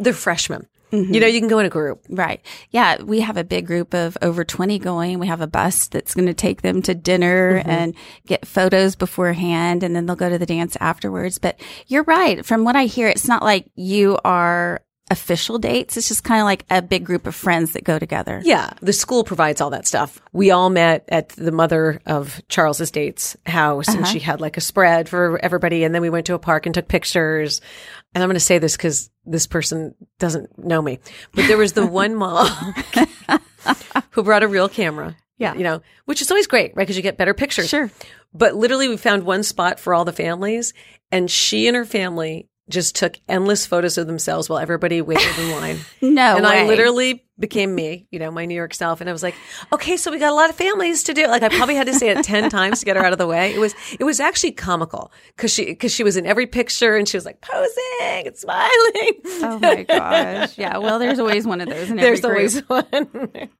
they're 0.00 0.12
freshmen. 0.12 0.66
Mm-hmm. 0.92 1.14
You 1.14 1.20
know, 1.20 1.26
you 1.26 1.40
can 1.40 1.48
go 1.48 1.58
in 1.58 1.66
a 1.66 1.70
group. 1.70 2.04
Right. 2.08 2.40
Yeah. 2.70 3.02
We 3.02 3.20
have 3.20 3.36
a 3.36 3.44
big 3.44 3.66
group 3.66 3.92
of 3.92 4.16
over 4.22 4.44
20 4.44 4.78
going. 4.78 5.18
We 5.18 5.26
have 5.26 5.40
a 5.40 5.46
bus 5.46 5.88
that's 5.88 6.14
going 6.14 6.26
to 6.26 6.34
take 6.34 6.62
them 6.62 6.80
to 6.82 6.94
dinner 6.94 7.58
mm-hmm. 7.58 7.68
and 7.68 7.94
get 8.26 8.46
photos 8.46 8.94
beforehand 8.94 9.82
and 9.82 9.96
then 9.96 10.06
they'll 10.06 10.16
go 10.16 10.30
to 10.30 10.38
the 10.38 10.46
dance 10.46 10.76
afterwards. 10.80 11.38
But 11.38 11.60
you're 11.88 12.04
right. 12.04 12.46
From 12.46 12.64
what 12.64 12.76
I 12.76 12.86
hear, 12.86 13.08
it's 13.08 13.28
not 13.28 13.42
like 13.42 13.66
you 13.74 14.18
are 14.24 14.80
official 15.10 15.58
dates. 15.58 15.96
It's 15.96 16.08
just 16.08 16.24
kind 16.24 16.40
of 16.40 16.44
like 16.44 16.64
a 16.68 16.82
big 16.82 17.04
group 17.04 17.26
of 17.26 17.34
friends 17.34 17.72
that 17.72 17.84
go 17.84 17.98
together. 17.98 18.40
Yeah, 18.44 18.70
the 18.80 18.92
school 18.92 19.24
provides 19.24 19.60
all 19.60 19.70
that 19.70 19.86
stuff. 19.86 20.20
We 20.32 20.50
all 20.50 20.68
met 20.70 21.04
at 21.08 21.30
the 21.30 21.52
mother 21.52 22.00
of 22.06 22.42
Charles's 22.48 22.90
date's 22.90 23.36
house, 23.46 23.88
and 23.88 24.06
she 24.06 24.18
uh-huh. 24.18 24.32
had 24.32 24.40
like 24.40 24.56
a 24.56 24.60
spread 24.60 25.08
for 25.08 25.38
everybody. 25.38 25.84
And 25.84 25.94
then 25.94 26.02
we 26.02 26.10
went 26.10 26.26
to 26.26 26.34
a 26.34 26.38
park 26.38 26.66
and 26.66 26.74
took 26.74 26.88
pictures. 26.88 27.60
And 28.14 28.22
I'm 28.22 28.28
going 28.28 28.34
to 28.34 28.40
say 28.40 28.58
this 28.58 28.76
because 28.76 29.10
this 29.24 29.46
person 29.46 29.94
doesn't 30.18 30.58
know 30.58 30.82
me, 30.82 30.98
but 31.34 31.46
there 31.46 31.58
was 31.58 31.74
the 31.74 31.86
one 31.86 32.14
mom 32.14 32.48
who 34.10 34.22
brought 34.22 34.42
a 34.42 34.48
real 34.48 34.68
camera. 34.68 35.16
Yeah. 35.38 35.54
you 35.54 35.64
know, 35.64 35.82
which 36.06 36.22
is 36.22 36.30
always 36.30 36.46
great, 36.46 36.74
right? 36.74 36.84
Because 36.84 36.96
you 36.96 37.02
get 37.02 37.18
better 37.18 37.34
pictures. 37.34 37.68
Sure. 37.68 37.90
But 38.32 38.54
literally, 38.54 38.88
we 38.88 38.96
found 38.96 39.24
one 39.24 39.42
spot 39.42 39.78
for 39.78 39.92
all 39.92 40.06
the 40.06 40.12
families, 40.12 40.72
and 41.12 41.30
she 41.30 41.66
and 41.66 41.76
her 41.76 41.84
family 41.84 42.48
just 42.68 42.96
took 42.96 43.18
endless 43.28 43.64
photos 43.66 43.96
of 43.96 44.06
themselves 44.06 44.48
while 44.48 44.58
everybody 44.58 45.00
waited 45.00 45.38
in 45.38 45.50
line. 45.52 45.78
No 46.02 46.36
and 46.36 46.44
way. 46.44 46.62
I 46.62 46.66
literally 46.66 47.24
became 47.38 47.74
me, 47.74 48.06
you 48.10 48.18
know, 48.18 48.30
my 48.30 48.46
New 48.46 48.54
York 48.54 48.72
self. 48.72 49.00
And 49.02 49.10
I 49.10 49.12
was 49.12 49.22
like, 49.22 49.34
okay, 49.72 49.96
so 49.98 50.10
we 50.10 50.18
got 50.18 50.30
a 50.32 50.34
lot 50.34 50.48
of 50.48 50.56
families 50.56 51.02
to 51.04 51.14
do. 51.14 51.26
Like 51.26 51.42
I 51.42 51.48
probably 51.50 51.74
had 51.74 51.86
to 51.88 51.94
say 51.94 52.08
it 52.08 52.24
10 52.24 52.48
times 52.58 52.80
to 52.80 52.86
get 52.86 52.96
her 52.96 53.04
out 53.04 53.12
of 53.12 53.18
the 53.18 53.26
way. 53.26 53.52
It 53.54 53.58
was, 53.58 53.74
it 54.00 54.04
was 54.04 54.18
actually 54.18 54.52
comical 54.52 55.12
because 55.36 55.52
she, 55.52 55.66
because 55.66 55.92
she 55.92 56.02
was 56.02 56.16
in 56.16 56.24
every 56.26 56.46
picture 56.46 56.96
and 56.96 57.06
she 57.06 57.16
was 57.16 57.26
like 57.26 57.42
posing 57.42 58.26
and 58.26 58.36
smiling. 58.36 59.12
Oh 59.42 59.58
my 59.60 59.82
gosh. 59.88 60.56
Yeah. 60.56 60.78
Well, 60.78 60.98
there's 60.98 61.18
always 61.18 61.46
one 61.46 61.60
of 61.60 61.68
those 61.68 61.90
in 61.90 61.96
There's 61.96 62.24
always 62.24 62.60
one. 62.68 62.96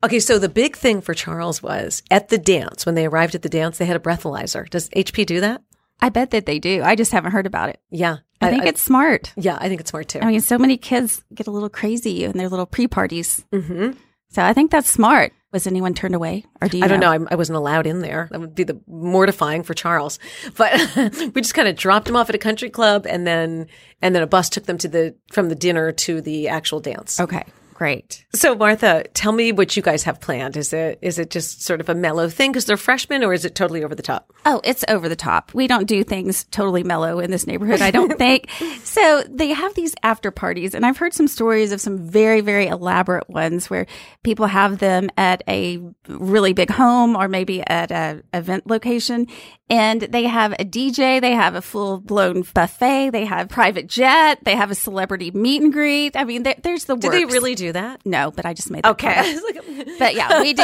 okay, 0.02 0.20
so 0.20 0.38
the 0.38 0.48
big 0.48 0.76
thing 0.76 1.02
for 1.02 1.12
Charles 1.12 1.62
was 1.62 2.02
at 2.10 2.28
the 2.28 2.38
dance, 2.38 2.86
when 2.86 2.94
they 2.94 3.04
arrived 3.06 3.34
at 3.34 3.42
the 3.42 3.48
dance, 3.50 3.76
they 3.78 3.86
had 3.86 3.96
a 3.96 4.00
breathalyzer. 4.00 4.68
Does 4.70 4.88
HP 4.90 5.26
do 5.26 5.40
that? 5.40 5.62
I 6.00 6.08
bet 6.08 6.30
that 6.30 6.46
they 6.46 6.58
do. 6.58 6.82
I 6.82 6.94
just 6.94 7.12
haven't 7.12 7.32
heard 7.32 7.46
about 7.46 7.68
it. 7.68 7.80
Yeah. 7.90 8.18
I 8.40 8.50
think 8.50 8.66
it's 8.66 8.82
smart. 8.82 9.32
yeah, 9.36 9.56
I 9.60 9.68
think 9.68 9.80
it's 9.80 9.90
smart 9.90 10.08
too. 10.08 10.20
I 10.20 10.26
mean, 10.26 10.40
so 10.40 10.58
many 10.58 10.76
kids 10.76 11.24
get 11.34 11.46
a 11.46 11.50
little 11.50 11.68
crazy 11.68 12.24
in 12.24 12.36
their 12.36 12.48
little 12.48 12.66
pre 12.66 12.86
parties. 12.86 13.44
Mm-hmm. 13.52 13.92
So 14.28 14.42
I 14.42 14.52
think 14.52 14.70
that's 14.70 14.90
smart. 14.90 15.32
Was 15.52 15.66
anyone 15.66 15.94
turned 15.94 16.14
away, 16.14 16.44
or 16.60 16.68
do 16.68 16.76
you? 16.76 16.84
I 16.84 16.88
don't 16.88 17.00
know. 17.00 17.10
I'm, 17.10 17.28
I 17.30 17.36
wasn't 17.36 17.56
allowed 17.56 17.86
in 17.86 18.00
there. 18.00 18.28
That 18.30 18.40
would 18.40 18.54
be 18.54 18.64
the 18.64 18.78
mortifying 18.86 19.62
for 19.62 19.72
Charles. 19.72 20.18
But 20.56 20.72
we 21.34 21.40
just 21.40 21.54
kind 21.54 21.68
of 21.68 21.76
dropped 21.76 22.08
him 22.08 22.16
off 22.16 22.28
at 22.28 22.34
a 22.34 22.38
country 22.38 22.68
club, 22.68 23.06
and 23.08 23.26
then 23.26 23.68
and 24.02 24.14
then 24.14 24.22
a 24.22 24.26
bus 24.26 24.50
took 24.50 24.64
them 24.66 24.76
to 24.78 24.88
the 24.88 25.14
from 25.32 25.48
the 25.48 25.54
dinner 25.54 25.92
to 25.92 26.20
the 26.20 26.48
actual 26.48 26.80
dance. 26.80 27.18
Okay, 27.20 27.44
great. 27.76 28.24
So 28.34 28.54
Martha, 28.54 29.04
tell 29.12 29.32
me 29.32 29.52
what 29.52 29.76
you 29.76 29.82
guys 29.82 30.02
have 30.04 30.18
planned. 30.20 30.56
Is 30.56 30.72
it 30.72 30.98
is 31.02 31.18
it 31.18 31.28
just 31.30 31.62
sort 31.62 31.80
of 31.80 31.88
a 31.90 31.94
mellow 31.94 32.28
thing 32.30 32.50
because 32.52 32.64
they're 32.64 32.78
freshmen, 32.78 33.22
or 33.22 33.34
is 33.34 33.44
it 33.44 33.54
totally 33.54 33.84
over 33.84 33.94
the 33.94 34.02
top? 34.02 34.32
Oh, 34.46 34.62
it's 34.64 34.82
over 34.88 35.08
the 35.10 35.16
top. 35.16 35.52
We 35.52 35.66
don't 35.66 35.86
do 35.86 36.02
things 36.02 36.44
totally 36.44 36.82
mellow 36.84 37.18
in 37.20 37.30
this 37.30 37.46
neighborhood, 37.46 37.82
I 37.82 37.90
don't 37.90 38.16
think. 38.18 38.48
So 38.82 39.22
they 39.28 39.48
have 39.48 39.74
these 39.74 39.94
after 40.02 40.30
parties, 40.30 40.74
and 40.74 40.86
I've 40.86 40.96
heard 40.96 41.12
some 41.12 41.28
stories 41.28 41.70
of 41.72 41.80
some 41.80 41.98
very, 41.98 42.40
very 42.40 42.66
elaborate 42.66 43.28
ones 43.28 43.68
where 43.68 43.86
people 44.22 44.46
have 44.46 44.78
them 44.78 45.10
at 45.18 45.42
a 45.46 45.78
really 46.08 46.54
big 46.54 46.70
home 46.70 47.14
or 47.14 47.28
maybe 47.28 47.60
at 47.66 47.90
a 47.90 48.22
event 48.32 48.66
location, 48.66 49.26
and 49.68 50.00
they 50.00 50.24
have 50.24 50.52
a 50.54 50.64
DJ, 50.64 51.20
they 51.20 51.32
have 51.32 51.54
a 51.54 51.62
full 51.62 51.98
blown 52.00 52.42
buffet, 52.54 53.10
they 53.10 53.24
have 53.26 53.48
private 53.48 53.86
jet, 53.86 54.38
they 54.44 54.54
have 54.56 54.70
a 54.70 54.74
celebrity 54.74 55.30
meet 55.32 55.60
and 55.60 55.72
greet. 55.72 56.16
I 56.16 56.24
mean, 56.24 56.42
there- 56.44 56.54
there's 56.62 56.84
the 56.84 56.96
Do 56.96 57.10
they 57.10 57.24
really 57.24 57.54
do 57.54 57.65
do 57.68 57.72
that? 57.72 58.00
No, 58.04 58.30
but 58.30 58.46
I 58.46 58.54
just 58.54 58.70
made 58.70 58.82
that 58.84 58.90
Okay. 58.92 59.12
part 59.14 59.18
up. 59.18 59.24
I 59.26 59.34
was 59.34 59.42
like, 59.42 59.98
But 59.98 60.14
yeah, 60.14 60.40
we 60.40 60.52
do. 60.54 60.62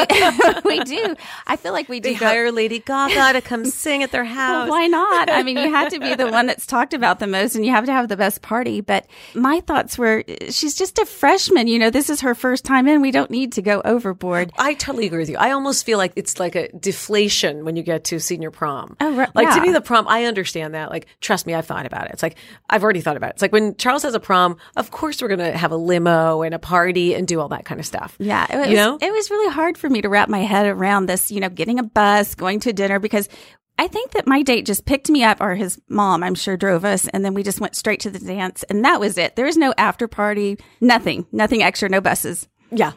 we 0.64 0.80
do. 0.80 1.14
I 1.46 1.56
feel 1.56 1.72
like 1.72 1.88
we 1.88 2.00
do. 2.00 2.12
they 2.12 2.18
go- 2.18 2.26
hire 2.26 2.50
Lady 2.52 2.78
Gaga 2.78 3.34
to 3.34 3.40
come 3.40 3.64
sing 3.84 4.02
at 4.02 4.10
their 4.12 4.24
Well, 4.24 4.32
house. 4.34 4.68
why 4.70 4.86
not? 4.86 5.30
I 5.30 5.42
mean, 5.42 5.56
you 5.56 5.70
have 5.72 5.90
to 5.92 6.00
be 6.00 6.14
the 6.14 6.28
one 6.30 6.46
that's 6.50 6.66
talked 6.66 6.94
about 6.94 7.18
the 7.18 7.26
most 7.26 7.54
and 7.54 7.64
you 7.64 7.72
have 7.72 7.86
to 7.86 7.92
have 7.92 8.08
the 8.08 8.16
best 8.16 8.42
party. 8.42 8.80
But 8.80 9.06
my 9.34 9.60
thoughts 9.60 9.98
were 9.98 10.24
she's 10.50 10.74
just 10.74 10.98
a 10.98 11.06
freshman. 11.06 11.66
You 11.66 11.78
know, 11.78 11.90
this 11.90 12.10
is 12.10 12.20
her 12.20 12.34
first 12.34 12.64
time 12.64 12.86
in. 12.88 13.00
We 13.00 13.10
don't 13.10 13.30
need 13.30 13.52
to 13.54 13.62
go 13.62 13.80
overboard. 13.84 14.52
I 14.58 14.74
totally 14.74 15.06
agree 15.06 15.18
with 15.18 15.28
you. 15.30 15.36
I 15.38 15.52
almost 15.52 15.84
feel 15.84 15.98
like 15.98 16.12
it's 16.16 16.38
like 16.40 16.54
a 16.54 16.68
deflation 16.72 17.64
when 17.64 17.76
you 17.76 17.82
get 17.82 18.04
to 18.04 18.20
senior 18.20 18.50
prom. 18.50 18.96
Oh, 19.00 19.12
right. 19.14 19.34
Like 19.34 19.48
to 19.50 19.56
Yeah. 19.56 19.62
me, 19.62 19.72
the 19.72 19.80
prom, 19.80 20.06
I 20.08 20.24
understand 20.24 20.74
that. 20.74 20.90
Like, 20.90 21.06
trust 21.20 21.46
me, 21.46 21.54
I've 21.54 21.66
thought 21.66 21.86
about 21.86 22.06
it. 22.06 22.12
It's 22.12 22.22
like, 22.22 22.36
I've 22.70 22.82
already 22.84 23.00
thought 23.00 23.16
about 23.16 23.30
it. 23.30 23.34
It's 23.34 23.42
like 23.42 23.52
when 23.52 23.76
Charles 23.76 24.02
has 24.04 24.14
a 24.14 24.20
prom, 24.20 24.56
of 24.76 24.90
course 24.90 25.20
we're 25.20 25.28
going 25.28 25.40
to 25.40 25.56
have 25.56 25.72
a 25.72 25.76
limo 25.76 26.42
and 26.42 26.54
a 26.54 26.58
party 26.58 26.91
and 26.96 27.26
do 27.26 27.40
all 27.40 27.48
that 27.48 27.64
kind 27.64 27.80
of 27.80 27.86
stuff. 27.86 28.16
Yeah, 28.18 28.46
it 28.48 28.56
was, 28.58 28.68
You 28.68 28.76
know? 28.76 28.98
it 29.00 29.12
was 29.12 29.30
really 29.30 29.52
hard 29.52 29.76
for 29.78 29.88
me 29.88 30.02
to 30.02 30.08
wrap 30.08 30.28
my 30.28 30.40
head 30.40 30.66
around 30.66 31.06
this, 31.06 31.30
you 31.30 31.40
know, 31.40 31.48
getting 31.48 31.78
a 31.78 31.82
bus, 31.82 32.34
going 32.34 32.60
to 32.60 32.72
dinner 32.72 32.98
because 32.98 33.28
I 33.78 33.88
think 33.88 34.12
that 34.12 34.26
my 34.26 34.42
date 34.42 34.66
just 34.66 34.84
picked 34.84 35.08
me 35.10 35.24
up 35.24 35.40
or 35.40 35.54
his 35.54 35.80
mom, 35.88 36.22
I'm 36.22 36.34
sure 36.34 36.56
drove 36.56 36.84
us 36.84 37.08
and 37.08 37.24
then 37.24 37.34
we 37.34 37.42
just 37.42 37.60
went 37.60 37.74
straight 37.74 38.00
to 38.00 38.10
the 38.10 38.18
dance 38.18 38.62
and 38.64 38.84
that 38.84 39.00
was 39.00 39.18
it. 39.18 39.34
There 39.34 39.46
was 39.46 39.56
no 39.56 39.74
after 39.78 40.06
party, 40.06 40.58
nothing, 40.80 41.26
nothing 41.32 41.62
extra, 41.62 41.88
no 41.88 42.00
buses. 42.00 42.48
Yeah. 42.70 42.92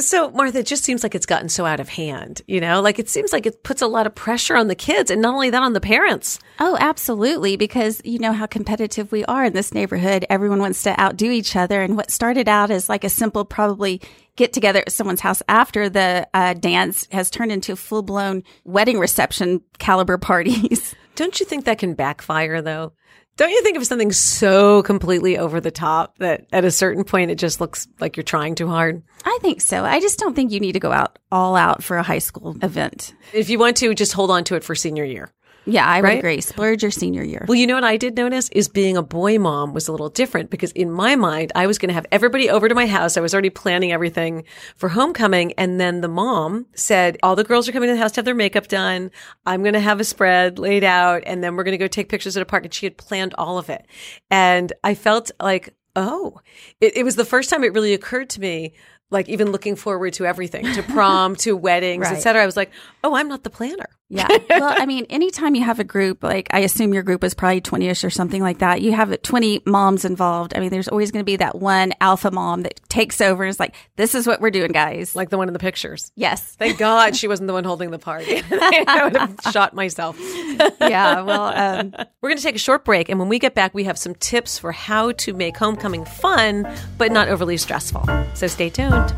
So, 0.00 0.30
Martha, 0.30 0.58
it 0.58 0.66
just 0.66 0.82
seems 0.82 1.02
like 1.02 1.14
it's 1.14 1.26
gotten 1.26 1.48
so 1.48 1.64
out 1.64 1.78
of 1.78 1.88
hand, 1.88 2.42
you 2.48 2.60
know? 2.60 2.80
Like 2.80 2.98
it 2.98 3.08
seems 3.08 3.32
like 3.32 3.46
it 3.46 3.62
puts 3.62 3.80
a 3.80 3.86
lot 3.86 4.06
of 4.06 4.14
pressure 4.14 4.56
on 4.56 4.66
the 4.66 4.74
kids 4.74 5.10
and 5.10 5.22
not 5.22 5.34
only 5.34 5.50
that 5.50 5.62
on 5.62 5.72
the 5.72 5.80
parents. 5.80 6.40
Oh, 6.58 6.76
absolutely. 6.80 7.56
Because 7.56 8.00
you 8.04 8.18
know 8.18 8.32
how 8.32 8.46
competitive 8.46 9.12
we 9.12 9.24
are 9.26 9.44
in 9.44 9.52
this 9.52 9.72
neighborhood. 9.72 10.26
Everyone 10.28 10.58
wants 10.58 10.82
to 10.82 11.00
outdo 11.00 11.30
each 11.30 11.54
other. 11.54 11.80
And 11.80 11.96
what 11.96 12.10
started 12.10 12.48
out 12.48 12.70
as 12.70 12.88
like 12.88 13.04
a 13.04 13.08
simple, 13.08 13.44
probably 13.44 14.00
get 14.36 14.52
together 14.52 14.80
at 14.80 14.90
someone's 14.92 15.20
house 15.20 15.42
after 15.48 15.88
the 15.88 16.28
uh, 16.34 16.54
dance 16.54 17.06
has 17.12 17.30
turned 17.30 17.52
into 17.52 17.76
full 17.76 18.02
blown 18.02 18.42
wedding 18.64 18.98
reception 18.98 19.60
caliber 19.78 20.18
parties. 20.18 20.94
Don't 21.14 21.38
you 21.38 21.46
think 21.46 21.66
that 21.66 21.78
can 21.78 21.94
backfire 21.94 22.60
though? 22.60 22.94
Don't 23.36 23.50
you 23.50 23.62
think 23.62 23.76
of 23.76 23.84
something 23.84 24.12
so 24.12 24.82
completely 24.84 25.38
over 25.38 25.60
the 25.60 25.72
top 25.72 26.18
that 26.18 26.46
at 26.52 26.64
a 26.64 26.70
certain 26.70 27.02
point 27.02 27.32
it 27.32 27.34
just 27.34 27.60
looks 27.60 27.88
like 27.98 28.16
you're 28.16 28.22
trying 28.22 28.54
too 28.54 28.68
hard? 28.68 29.02
I 29.24 29.38
think 29.42 29.60
so. 29.60 29.84
I 29.84 29.98
just 29.98 30.20
don't 30.20 30.36
think 30.36 30.52
you 30.52 30.60
need 30.60 30.72
to 30.72 30.80
go 30.80 30.92
out 30.92 31.18
all 31.32 31.56
out 31.56 31.82
for 31.82 31.96
a 31.96 32.02
high 32.04 32.20
school 32.20 32.56
event. 32.62 33.12
If 33.32 33.50
you 33.50 33.58
want 33.58 33.76
to, 33.78 33.92
just 33.92 34.12
hold 34.12 34.30
on 34.30 34.44
to 34.44 34.54
it 34.54 34.62
for 34.62 34.76
senior 34.76 35.04
year. 35.04 35.32
Yeah, 35.66 35.86
I 35.86 36.00
would 36.00 36.06
Right? 36.06 36.18
agree. 36.18 36.40
Splurge 36.40 36.82
your 36.82 36.90
senior 36.90 37.22
year. 37.24 37.44
Well, 37.48 37.54
you 37.56 37.66
know 37.66 37.74
what 37.74 37.84
I 37.84 37.96
did 37.96 38.16
notice 38.16 38.48
is 38.50 38.68
being 38.68 38.96
a 38.96 39.02
boy 39.02 39.38
mom 39.38 39.72
was 39.72 39.88
a 39.88 39.92
little 39.92 40.10
different 40.10 40.50
because 40.50 40.72
in 40.72 40.90
my 40.90 41.16
mind, 41.16 41.52
I 41.54 41.66
was 41.66 41.78
going 41.78 41.88
to 41.88 41.94
have 41.94 42.06
everybody 42.12 42.50
over 42.50 42.68
to 42.68 42.74
my 42.74 42.86
house. 42.86 43.16
I 43.16 43.20
was 43.20 43.32
already 43.34 43.50
planning 43.50 43.90
everything 43.92 44.44
for 44.76 44.90
homecoming. 44.90 45.52
And 45.54 45.80
then 45.80 46.00
the 46.02 46.08
mom 46.08 46.66
said, 46.74 47.16
all 47.22 47.34
the 47.36 47.44
girls 47.44 47.68
are 47.68 47.72
coming 47.72 47.88
to 47.88 47.94
the 47.94 47.98
house 48.00 48.12
to 48.12 48.18
have 48.18 48.24
their 48.26 48.34
makeup 48.34 48.68
done. 48.68 49.10
I'm 49.46 49.62
going 49.62 49.72
to 49.74 49.80
have 49.80 50.00
a 50.00 50.04
spread 50.04 50.58
laid 50.58 50.84
out 50.84 51.22
and 51.26 51.42
then 51.42 51.56
we're 51.56 51.64
going 51.64 51.72
to 51.72 51.78
go 51.78 51.88
take 51.88 52.08
pictures 52.08 52.36
at 52.36 52.42
a 52.42 52.46
park. 52.46 52.64
And 52.64 52.74
she 52.74 52.84
had 52.86 52.96
planned 52.96 53.34
all 53.38 53.56
of 53.58 53.70
it. 53.70 53.86
And 54.30 54.72
I 54.82 54.94
felt 54.94 55.30
like, 55.40 55.74
oh, 55.96 56.40
it, 56.80 56.96
it 56.98 57.04
was 57.04 57.16
the 57.16 57.24
first 57.24 57.48
time 57.50 57.64
it 57.64 57.72
really 57.72 57.94
occurred 57.94 58.28
to 58.30 58.40
me. 58.40 58.74
Like 59.10 59.28
even 59.28 59.52
looking 59.52 59.76
forward 59.76 60.14
to 60.14 60.26
everything, 60.26 60.64
to 60.74 60.82
prom, 60.92 61.36
to 61.36 61.56
weddings, 61.56 62.02
Right. 62.08 62.16
et 62.16 62.20
cetera. 62.20 62.42
I 62.42 62.46
was 62.46 62.56
like, 62.56 62.72
oh, 63.04 63.14
I'm 63.14 63.28
not 63.28 63.44
the 63.44 63.50
planner. 63.50 63.86
Yeah. 64.10 64.28
Well, 64.50 64.74
I 64.76 64.86
mean, 64.86 65.06
anytime 65.10 65.54
you 65.54 65.62
have 65.64 65.80
a 65.80 65.84
group, 65.84 66.22
like 66.22 66.48
I 66.52 66.60
assume 66.60 66.94
your 66.94 67.02
group 67.02 67.24
is 67.24 67.34
probably 67.34 67.60
20 67.60 67.88
ish 67.88 68.04
or 68.04 68.10
something 68.10 68.42
like 68.42 68.58
that, 68.58 68.82
you 68.82 68.92
have 68.92 69.20
20 69.22 69.62
moms 69.66 70.04
involved. 70.04 70.52
I 70.54 70.60
mean, 70.60 70.70
there's 70.70 70.88
always 70.88 71.10
going 71.10 71.22
to 71.22 71.24
be 71.24 71.36
that 71.36 71.56
one 71.56 71.92
alpha 72.00 72.30
mom 72.30 72.62
that 72.62 72.80
takes 72.88 73.20
over 73.20 73.42
and 73.42 73.50
is 73.50 73.58
like, 73.58 73.74
this 73.96 74.14
is 74.14 74.26
what 74.26 74.40
we're 74.40 74.50
doing, 74.50 74.72
guys. 74.72 75.16
Like 75.16 75.30
the 75.30 75.38
one 75.38 75.48
in 75.48 75.52
the 75.52 75.58
pictures. 75.58 76.12
yes. 76.16 76.54
Thank 76.56 76.78
God 76.78 77.16
she 77.16 77.26
wasn't 77.28 77.46
the 77.48 77.52
one 77.54 77.64
holding 77.64 77.90
the 77.90 77.98
party. 77.98 78.42
I 78.52 79.00
would 79.04 79.16
have 79.16 79.40
shot 79.52 79.74
myself. 79.74 80.16
yeah. 80.80 81.22
Well, 81.22 81.44
um, 81.54 81.94
We're 82.20 82.28
going 82.28 82.38
to 82.38 82.44
take 82.44 82.56
a 82.56 82.58
short 82.58 82.84
break, 82.84 83.08
and 83.08 83.18
when 83.18 83.28
we 83.28 83.38
get 83.38 83.54
back, 83.54 83.74
we 83.74 83.84
have 83.84 83.98
some 83.98 84.14
tips 84.16 84.58
for 84.58 84.70
how 84.72 85.12
to 85.12 85.32
make 85.32 85.56
homecoming 85.56 86.04
fun 86.04 86.72
but 86.98 87.10
not 87.10 87.28
overly 87.28 87.56
stressful. 87.56 88.06
So 88.34 88.46
stay 88.46 88.70
tuned. 88.70 89.14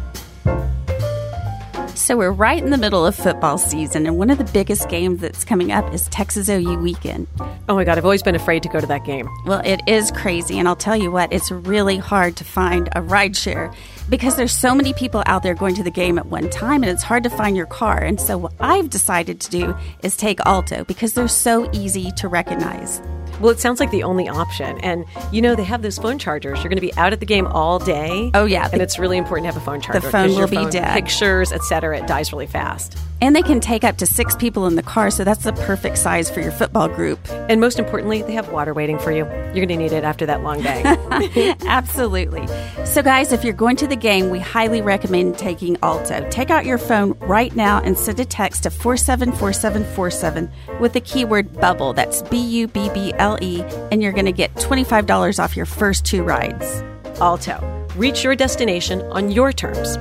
So 1.96 2.16
we're 2.16 2.30
right 2.30 2.62
in 2.62 2.70
the 2.70 2.78
middle 2.78 3.06
of 3.06 3.14
football 3.14 3.58
season, 3.58 4.06
and 4.06 4.18
one 4.18 4.30
of 4.30 4.38
the 4.38 4.44
biggest 4.44 4.88
games 4.88 5.20
that's 5.20 5.44
coming 5.44 5.72
up 5.72 5.92
is 5.92 6.06
Texas 6.08 6.48
OU 6.48 6.78
weekend. 6.78 7.26
Oh 7.68 7.74
my 7.74 7.84
God, 7.84 7.98
I've 7.98 8.04
always 8.04 8.22
been 8.22 8.34
afraid 8.34 8.62
to 8.62 8.68
go 8.68 8.80
to 8.80 8.86
that 8.86 9.04
game. 9.04 9.28
Well, 9.46 9.62
it 9.64 9.80
is 9.86 10.10
crazy. 10.12 10.58
And 10.58 10.68
I'll 10.68 10.76
tell 10.76 10.96
you 10.96 11.10
what, 11.10 11.32
it's 11.32 11.50
really 11.50 11.96
hard 11.96 12.36
to 12.36 12.44
find 12.44 12.88
a 12.94 13.02
ride 13.02 13.36
share 13.36 13.72
because 14.08 14.36
there's 14.36 14.52
so 14.52 14.74
many 14.74 14.92
people 14.92 15.22
out 15.26 15.42
there 15.42 15.54
going 15.54 15.74
to 15.74 15.82
the 15.82 15.90
game 15.90 16.18
at 16.18 16.26
one 16.26 16.48
time 16.50 16.82
and 16.82 16.90
it's 16.90 17.02
hard 17.02 17.24
to 17.24 17.30
find 17.30 17.56
your 17.56 17.66
car. 17.66 17.98
And 17.98 18.20
so 18.20 18.38
what 18.38 18.52
I've 18.60 18.90
decided 18.90 19.40
to 19.40 19.50
do 19.50 19.74
is 20.02 20.16
take 20.16 20.38
Alto 20.46 20.84
because 20.84 21.14
they're 21.14 21.28
so 21.28 21.68
easy 21.72 22.12
to 22.12 22.28
recognize. 22.28 23.00
Well, 23.40 23.50
it 23.50 23.60
sounds 23.60 23.80
like 23.80 23.90
the 23.90 24.02
only 24.02 24.28
option. 24.28 24.78
And 24.80 25.04
you 25.32 25.42
know, 25.42 25.54
they 25.54 25.64
have 25.64 25.82
those 25.82 25.98
phone 25.98 26.18
chargers. 26.18 26.58
You're 26.58 26.68
going 26.68 26.76
to 26.76 26.80
be 26.80 26.94
out 26.94 27.12
at 27.12 27.20
the 27.20 27.26
game 27.26 27.46
all 27.46 27.78
day. 27.78 28.30
Oh, 28.34 28.44
yeah. 28.44 28.68
And 28.72 28.82
it's 28.82 28.98
really 28.98 29.16
important 29.16 29.46
to 29.46 29.52
have 29.52 29.60
a 29.60 29.64
phone 29.64 29.80
charger. 29.80 30.00
The 30.00 30.10
phone 30.10 30.30
will 30.30 30.48
be 30.48 30.56
phone 30.56 30.70
dead. 30.70 30.92
Pictures, 30.92 31.52
etc. 31.52 31.98
It 31.98 32.06
dies 32.06 32.32
really 32.32 32.46
fast. 32.46 32.96
And 33.22 33.34
they 33.34 33.42
can 33.42 33.60
take 33.60 33.82
up 33.82 33.96
to 33.98 34.06
six 34.06 34.36
people 34.36 34.66
in 34.66 34.76
the 34.76 34.82
car, 34.82 35.10
so 35.10 35.24
that's 35.24 35.44
the 35.44 35.54
perfect 35.54 35.96
size 35.96 36.30
for 36.30 36.40
your 36.40 36.52
football 36.52 36.86
group. 36.86 37.18
And 37.48 37.62
most 37.62 37.78
importantly, 37.78 38.20
they 38.20 38.34
have 38.34 38.50
water 38.50 38.74
waiting 38.74 38.98
for 38.98 39.10
you. 39.10 39.24
You're 39.24 39.64
going 39.64 39.68
to 39.68 39.76
need 39.76 39.92
it 39.92 40.04
after 40.04 40.26
that 40.26 40.42
long 40.42 40.60
day. 40.60 41.54
Absolutely. 41.66 42.46
So, 42.84 43.02
guys, 43.02 43.32
if 43.32 43.42
you're 43.42 43.54
going 43.54 43.76
to 43.76 43.86
the 43.86 43.96
game, 43.96 44.28
we 44.28 44.38
highly 44.38 44.82
recommend 44.82 45.38
taking 45.38 45.78
Alto. 45.82 46.28
Take 46.28 46.50
out 46.50 46.66
your 46.66 46.76
phone 46.76 47.12
right 47.20 47.56
now 47.56 47.80
and 47.80 47.96
send 47.96 48.20
a 48.20 48.26
text 48.26 48.64
to 48.64 48.70
474747 48.70 50.78
with 50.78 50.92
the 50.92 51.00
keyword 51.00 51.58
bubble. 51.58 51.94
That's 51.94 52.20
B 52.22 52.36
U 52.36 52.68
B 52.68 52.90
B 52.92 53.14
L 53.14 53.25
E, 53.34 53.62
and 53.90 54.00
you're 54.00 54.12
going 54.12 54.26
to 54.26 54.32
get 54.32 54.54
$25 54.54 55.42
off 55.42 55.56
your 55.56 55.66
first 55.66 56.04
two 56.04 56.22
rides. 56.22 56.82
Alto. 57.20 57.58
Reach 57.96 58.22
your 58.22 58.36
destination 58.36 59.02
on 59.10 59.32
your 59.32 59.52
terms. 59.52 59.96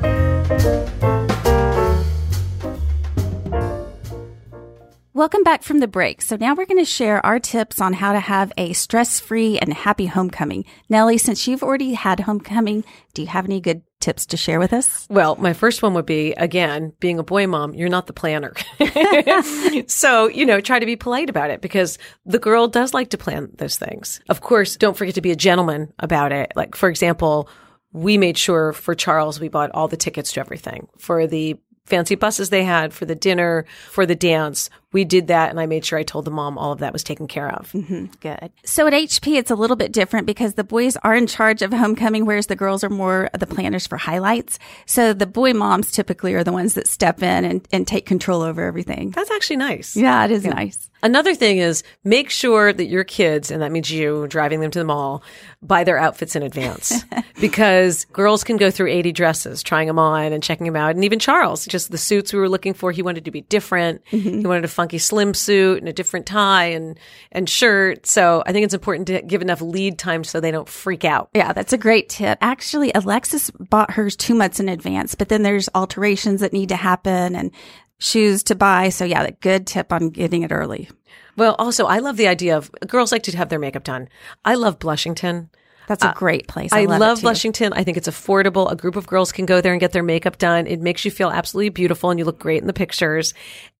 Welcome 5.15 5.43
back 5.43 5.63
from 5.63 5.79
the 5.79 5.87
break. 5.87 6.21
So, 6.21 6.35
now 6.35 6.55
we're 6.55 6.65
going 6.65 6.83
to 6.83 6.83
share 6.83 7.25
our 7.25 7.39
tips 7.39 7.79
on 7.79 7.93
how 7.93 8.11
to 8.11 8.19
have 8.19 8.51
a 8.57 8.73
stress 8.73 9.17
free 9.17 9.57
and 9.57 9.73
happy 9.73 10.07
homecoming. 10.07 10.65
Nellie, 10.89 11.17
since 11.17 11.47
you've 11.47 11.63
already 11.63 11.93
had 11.93 12.19
homecoming, 12.19 12.83
do 13.13 13.21
you 13.21 13.29
have 13.29 13.45
any 13.45 13.61
good 13.61 13.83
tips 14.01 14.25
to 14.25 14.35
share 14.35 14.59
with 14.59 14.73
us? 14.73 15.07
Well, 15.09 15.37
my 15.37 15.53
first 15.53 15.81
one 15.81 15.93
would 15.93 16.05
be 16.05 16.33
again, 16.33 16.91
being 16.99 17.17
a 17.17 17.23
boy 17.23 17.47
mom, 17.47 17.73
you're 17.75 17.87
not 17.87 18.07
the 18.07 18.11
planner. 18.11 18.55
so, 19.87 20.27
you 20.27 20.45
know, 20.45 20.59
try 20.59 20.79
to 20.79 20.85
be 20.85 20.97
polite 20.97 21.29
about 21.29 21.49
it 21.49 21.61
because 21.61 21.97
the 22.25 22.37
girl 22.37 22.67
does 22.67 22.93
like 22.93 23.11
to 23.11 23.17
plan 23.17 23.51
those 23.55 23.77
things. 23.77 24.19
Of 24.27 24.41
course, 24.41 24.75
don't 24.75 24.97
forget 24.97 25.15
to 25.15 25.21
be 25.21 25.31
a 25.31 25.37
gentleman 25.37 25.93
about 25.97 26.33
it. 26.33 26.51
Like, 26.57 26.75
for 26.75 26.89
example, 26.89 27.47
we 27.93 28.17
made 28.17 28.37
sure 28.37 28.73
for 28.73 28.93
Charles, 28.93 29.39
we 29.39 29.47
bought 29.47 29.71
all 29.71 29.87
the 29.87 29.95
tickets 29.95 30.33
to 30.33 30.41
everything 30.41 30.89
for 30.97 31.25
the 31.25 31.57
fancy 31.85 32.15
buses 32.15 32.49
they 32.49 32.63
had, 32.63 32.93
for 32.93 33.05
the 33.05 33.15
dinner, 33.15 33.65
for 33.91 34.05
the 34.05 34.15
dance. 34.15 34.69
We 34.95 35.03
did 35.03 35.27
that 35.27 35.49
and 35.49 35.59
I 35.59 35.65
made 35.65 35.83
sure 35.83 35.99
I 35.99 36.03
told 36.03 36.23
the 36.23 36.31
mom 36.31 36.57
all 36.57 36.71
of 36.71 36.79
that 36.79 36.93
was 36.93 37.03
taken 37.03 37.27
care 37.27 37.51
of. 37.51 37.69
Mm-hmm. 37.73 38.05
Good. 38.21 38.49
So 38.63 38.87
at 38.87 38.93
HP, 38.93 39.37
it's 39.37 39.51
a 39.51 39.55
little 39.55 39.75
bit 39.75 39.91
different 39.91 40.25
because 40.25 40.53
the 40.53 40.63
boys 40.63 40.95
are 41.03 41.13
in 41.13 41.27
charge 41.27 41.61
of 41.61 41.73
homecoming, 41.73 42.25
whereas 42.25 42.47
the 42.47 42.55
girls 42.55 42.81
are 42.81 42.89
more 42.89 43.29
the 43.37 43.45
planners 43.45 43.85
for 43.85 43.97
highlights. 43.97 44.57
So 44.85 45.11
the 45.11 45.27
boy 45.27 45.51
moms 45.51 45.91
typically 45.91 46.33
are 46.33 46.45
the 46.45 46.53
ones 46.53 46.75
that 46.75 46.87
step 46.87 47.21
in 47.21 47.43
and, 47.43 47.67
and 47.73 47.85
take 47.85 48.05
control 48.05 48.41
over 48.41 48.63
everything. 48.63 49.11
That's 49.11 49.31
actually 49.31 49.57
nice. 49.57 49.97
Yeah, 49.97 50.23
it 50.23 50.31
is 50.31 50.45
nice. 50.45 50.89
Another 51.05 51.35
thing 51.35 51.59
is 51.59 51.83
make 52.03 52.31
sure 52.31 52.73
that 52.73 52.85
your 52.85 53.03
kids, 53.03 53.51
and 53.51 53.61
that 53.61 53.71
means 53.71 53.91
you 53.91 54.25
driving 54.27 54.59
them 54.59 54.71
to 54.71 54.79
the 54.79 54.85
mall, 54.85 55.21
buy 55.61 55.83
their 55.83 55.99
outfits 55.99 56.35
in 56.35 56.41
advance 56.41 57.03
because 57.39 58.05
girls 58.05 58.43
can 58.43 58.57
go 58.57 58.71
through 58.71 58.89
80 58.89 59.11
dresses, 59.11 59.61
trying 59.61 59.85
them 59.85 59.99
on 59.99 60.33
and 60.33 60.41
checking 60.41 60.65
them 60.65 60.75
out. 60.75 60.95
And 60.95 61.03
even 61.03 61.19
Charles, 61.19 61.65
just 61.65 61.91
the 61.91 61.99
suits 61.99 62.33
we 62.33 62.39
were 62.39 62.49
looking 62.49 62.73
for, 62.73 62.91
he 62.91 63.03
wanted 63.03 63.25
to 63.25 63.31
be 63.31 63.41
different. 63.41 64.03
Mm-hmm. 64.05 64.39
He 64.39 64.47
wanted 64.47 64.65
a 64.65 64.69
funky 64.85 64.99
slim 64.99 65.33
suit 65.33 65.79
and 65.79 65.89
a 65.89 65.93
different 65.93 66.27
tie 66.27 66.65
and, 66.65 66.99
and 67.31 67.49
shirt. 67.49 68.05
So 68.05 68.43
I 68.45 68.51
think 68.51 68.65
it's 68.65 68.73
important 68.75 69.07
to 69.07 69.23
give 69.23 69.41
enough 69.41 69.61
lead 69.61 69.97
time 69.97 70.23
so 70.23 70.39
they 70.39 70.51
don't 70.51 70.69
freak 70.69 71.03
out. 71.03 71.29
Yeah, 71.33 71.53
that's 71.53 71.73
a 71.73 71.77
great 71.77 72.07
tip. 72.07 72.37
Actually, 72.39 72.91
Alexis 72.93 73.49
bought 73.49 73.89
hers 73.89 74.15
two 74.15 74.35
months 74.35 74.59
in 74.59 74.69
advance, 74.69 75.15
but 75.15 75.29
then 75.29 75.41
there's 75.41 75.69
alterations 75.73 76.41
that 76.41 76.53
need 76.53 76.69
to 76.69 76.75
happen 76.75 77.35
and 77.35 77.49
shoes 77.97 78.43
to 78.43 78.53
buy. 78.53 78.89
So 78.89 79.05
yeah, 79.05 79.23
a 79.23 79.31
good 79.31 79.65
tip 79.65 79.91
on 79.91 80.11
getting 80.11 80.43
it 80.43 80.51
early. 80.51 80.87
Well, 81.35 81.55
also, 81.57 81.87
I 81.87 81.97
love 81.97 82.15
the 82.15 82.27
idea 82.27 82.55
of 82.55 82.71
girls 82.85 83.11
like 83.11 83.23
to 83.23 83.35
have 83.35 83.49
their 83.49 83.57
makeup 83.57 83.83
done. 83.83 84.07
I 84.45 84.53
love 84.53 84.77
Blushington. 84.77 85.49
That's 85.87 86.03
a 86.03 86.13
great 86.15 86.47
place. 86.47 86.73
I, 86.73 86.81
I, 86.81 86.85
love, 86.85 86.99
love. 86.99 87.21
Blushington. 87.21 87.73
I 87.73 87.83
think 87.83 87.97
it's 87.97 88.07
affordable. 88.07 88.71
A 88.71 88.75
group 88.75 88.95
of 88.95 89.07
girls 89.07 89.31
can 89.31 89.45
go 89.45 89.61
there 89.61 89.71
and 89.71 89.79
get 89.79 89.91
their 89.91 90.03
makeup 90.03 90.37
done. 90.37 90.67
It 90.67 90.81
makes 90.81 91.05
you 91.05 91.11
feel 91.11 91.29
absolutely 91.29 91.69
beautiful 91.69 92.09
and 92.09 92.19
you 92.19 92.25
look 92.25 92.39
great 92.39 92.61
in 92.61 92.67
the 92.67 92.73
pictures. 92.73 93.33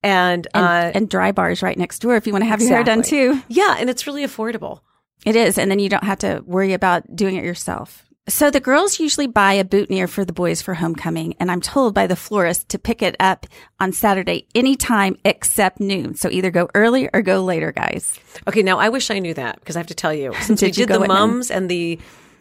And, 0.03 0.47
And, 0.53 0.65
uh, 0.65 0.91
and 0.97 1.09
Drybar's 1.09 1.61
right 1.61 1.77
next 1.77 1.99
door 1.99 2.15
if 2.15 2.27
you 2.27 2.33
want 2.33 2.43
to 2.43 2.49
have 2.49 2.61
your 2.61 2.69
hair 2.69 2.83
done 2.83 3.01
too. 3.01 3.41
yeah, 3.47 3.75
and 3.79 3.89
it's 3.89 4.05
really 4.05 4.23
affordable. 4.23 4.81
It 5.25 5.35
is. 5.35 5.57
And 5.57 5.71
then 5.71 5.79
you 5.79 5.89
don't 5.89 6.03
have 6.03 6.19
to 6.19 6.43
worry 6.45 6.73
about 6.73 7.15
doing 7.15 7.35
it 7.35 7.43
yourself. 7.43 8.04
So 8.27 8.49
the 8.49 8.59
girls 8.59 8.99
usually 8.99 9.27
buy 9.27 9.53
a 9.53 9.63
boutonniere 9.63 10.07
for 10.07 10.25
the 10.25 10.33
boys 10.33 10.59
for 10.59 10.73
homecoming, 10.73 11.35
and 11.39 11.51
I'm 11.51 11.61
told 11.61 11.93
by 11.93 12.07
the 12.07 12.15
florist 12.15 12.69
to 12.69 12.79
pick 12.79 13.03
it 13.03 13.15
up 13.19 13.45
on 13.79 13.91
Saturday 13.93 14.47
anytime 14.55 15.15
except 15.23 15.79
noon. 15.79 16.15
So 16.15 16.29
either 16.31 16.49
go 16.49 16.67
early 16.73 17.07
or 17.13 17.21
go 17.21 17.43
later, 17.43 17.71
guys. 17.71 18.19
Okay, 18.47 18.63
now 18.63 18.79
I 18.79 18.89
wish 18.89 19.11
I 19.11 19.19
knew 19.19 19.35
that 19.35 19.59
because 19.59 19.75
I 19.75 19.79
have 19.79 19.87
to 19.87 19.93
tell 19.93 20.11
you, 20.13 20.33
since 20.41 20.59
we 20.59 20.69
Did 20.69 20.77
you 20.79 20.85
did 20.87 20.95
the 21.01 21.07
mums 21.07 21.51
and 21.51 21.69
the 21.69 21.99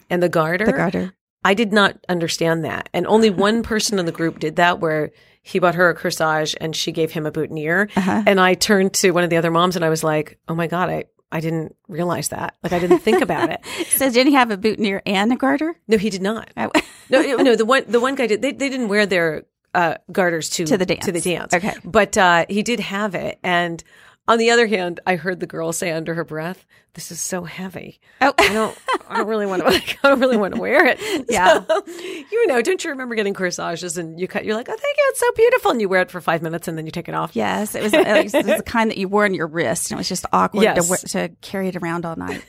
and 0.09 0.23
the 0.23 0.29
garter, 0.29 0.65
The 0.65 0.73
garter. 0.73 1.13
I 1.43 1.53
did 1.53 1.71
not 1.71 2.03
understand 2.09 2.65
that, 2.65 2.89
and 2.91 3.05
only 3.05 3.29
one 3.49 3.61
person 3.61 3.99
in 3.99 4.07
the 4.07 4.11
group 4.11 4.39
did 4.39 4.55
that, 4.55 4.79
where 4.79 5.11
he 5.43 5.59
bought 5.59 5.75
her 5.75 5.89
a 5.91 5.95
corsage 5.95 6.55
and 6.59 6.75
she 6.75 6.91
gave 6.93 7.11
him 7.11 7.27
a 7.27 7.31
boutonniere, 7.31 7.89
Uh-huh. 7.95 8.23
and 8.25 8.39
I 8.39 8.55
turned 8.55 8.93
to 8.95 9.11
one 9.11 9.23
of 9.23 9.29
the 9.29 9.37
other 9.37 9.51
moms 9.51 9.75
and 9.75 9.85
I 9.85 9.89
was 9.89 10.03
like, 10.03 10.39
"Oh 10.47 10.55
my 10.55 10.65
god, 10.65 10.89
I." 10.89 11.03
I 11.31 11.39
didn't 11.39 11.75
realize 11.87 12.29
that. 12.29 12.55
Like 12.63 12.71
I 12.71 12.79
didn't 12.79 12.99
think 12.99 13.21
about 13.21 13.49
it. 13.49 13.59
So 13.89 14.09
did 14.11 14.27
he 14.27 14.33
have 14.33 14.51
a 14.51 14.57
boutonniere 14.57 15.01
and 15.05 15.31
a 15.31 15.35
garter? 15.35 15.75
No, 15.87 15.97
he 15.97 16.09
did 16.09 16.21
not. 16.21 16.49
Oh. 16.57 16.71
No, 17.09 17.21
no. 17.21 17.55
The 17.55 17.65
one, 17.65 17.83
the 17.87 17.99
one 17.99 18.15
guy 18.15 18.25
did. 18.27 18.41
They, 18.41 18.51
they 18.51 18.67
didn't 18.67 18.87
wear 18.87 19.05
their 19.05 19.43
uh, 19.75 19.95
garters 20.11 20.49
to 20.51 20.65
To 20.65 20.75
the 20.77 20.85
dance. 20.87 21.05
To 21.05 21.11
the 21.11 21.21
dance. 21.21 21.53
Okay. 21.53 21.73
but 21.83 22.17
uh, 22.17 22.45
he 22.49 22.63
did 22.63 22.79
have 22.79 23.13
it. 23.13 23.37
And 23.43 23.83
on 24.27 24.39
the 24.39 24.49
other 24.49 24.65
hand, 24.65 24.99
I 25.05 25.15
heard 25.15 25.39
the 25.39 25.45
girl 25.45 25.71
say 25.71 25.91
under 25.91 26.15
her 26.15 26.23
breath, 26.23 26.65
"This 26.95 27.11
is 27.11 27.21
so 27.21 27.43
heavy. 27.43 27.99
Oh. 28.21 28.33
I 28.39 28.53
don't, 28.53 28.77
I 29.09 29.17
don't 29.17 29.27
really 29.27 29.45
want 29.45 29.61
to. 29.61 29.67
I 30.03 30.09
don't 30.09 30.19
really 30.19 30.37
want 30.37 30.55
to 30.55 30.61
wear 30.61 30.85
it." 30.87 30.99
Yeah. 31.29 31.63
So, 31.65 31.83
you 32.31 32.47
know, 32.47 32.61
don't 32.61 32.83
you 32.83 32.89
remember 32.91 33.15
getting 33.15 33.33
corsages 33.33 33.97
and 33.97 34.19
you 34.19 34.27
cut? 34.27 34.45
You're 34.45 34.55
like, 34.55 34.67
"Oh, 34.69 34.75
thank 34.75 34.97
you. 34.97 35.03
It's 35.09 35.19
so 35.19 35.31
beautiful," 35.35 35.71
and 35.71 35.81
you 35.81 35.87
wear 35.89 36.01
it 36.01 36.11
for 36.11 36.21
five 36.21 36.41
minutes 36.41 36.67
and 36.67 36.77
then 36.77 36.85
you 36.85 36.91
take 36.91 37.07
it 37.07 37.15
off. 37.15 37.35
Yes, 37.35 37.75
it 37.75 37.83
was, 37.83 37.93
it 37.93 38.23
was 38.23 38.31
the 38.31 38.63
kind 38.65 38.89
that 38.89 38.97
you 38.97 39.07
wore 39.07 39.25
on 39.25 39.33
your 39.33 39.47
wrist, 39.47 39.91
and 39.91 39.97
it 39.97 39.99
was 39.99 40.09
just 40.09 40.25
awkward 40.33 40.63
Yes. 40.63 41.01
to, 41.01 41.07
to 41.09 41.29
carry 41.41 41.67
it 41.69 41.75
around 41.75 42.05
all 42.05 42.15
night. 42.15 42.43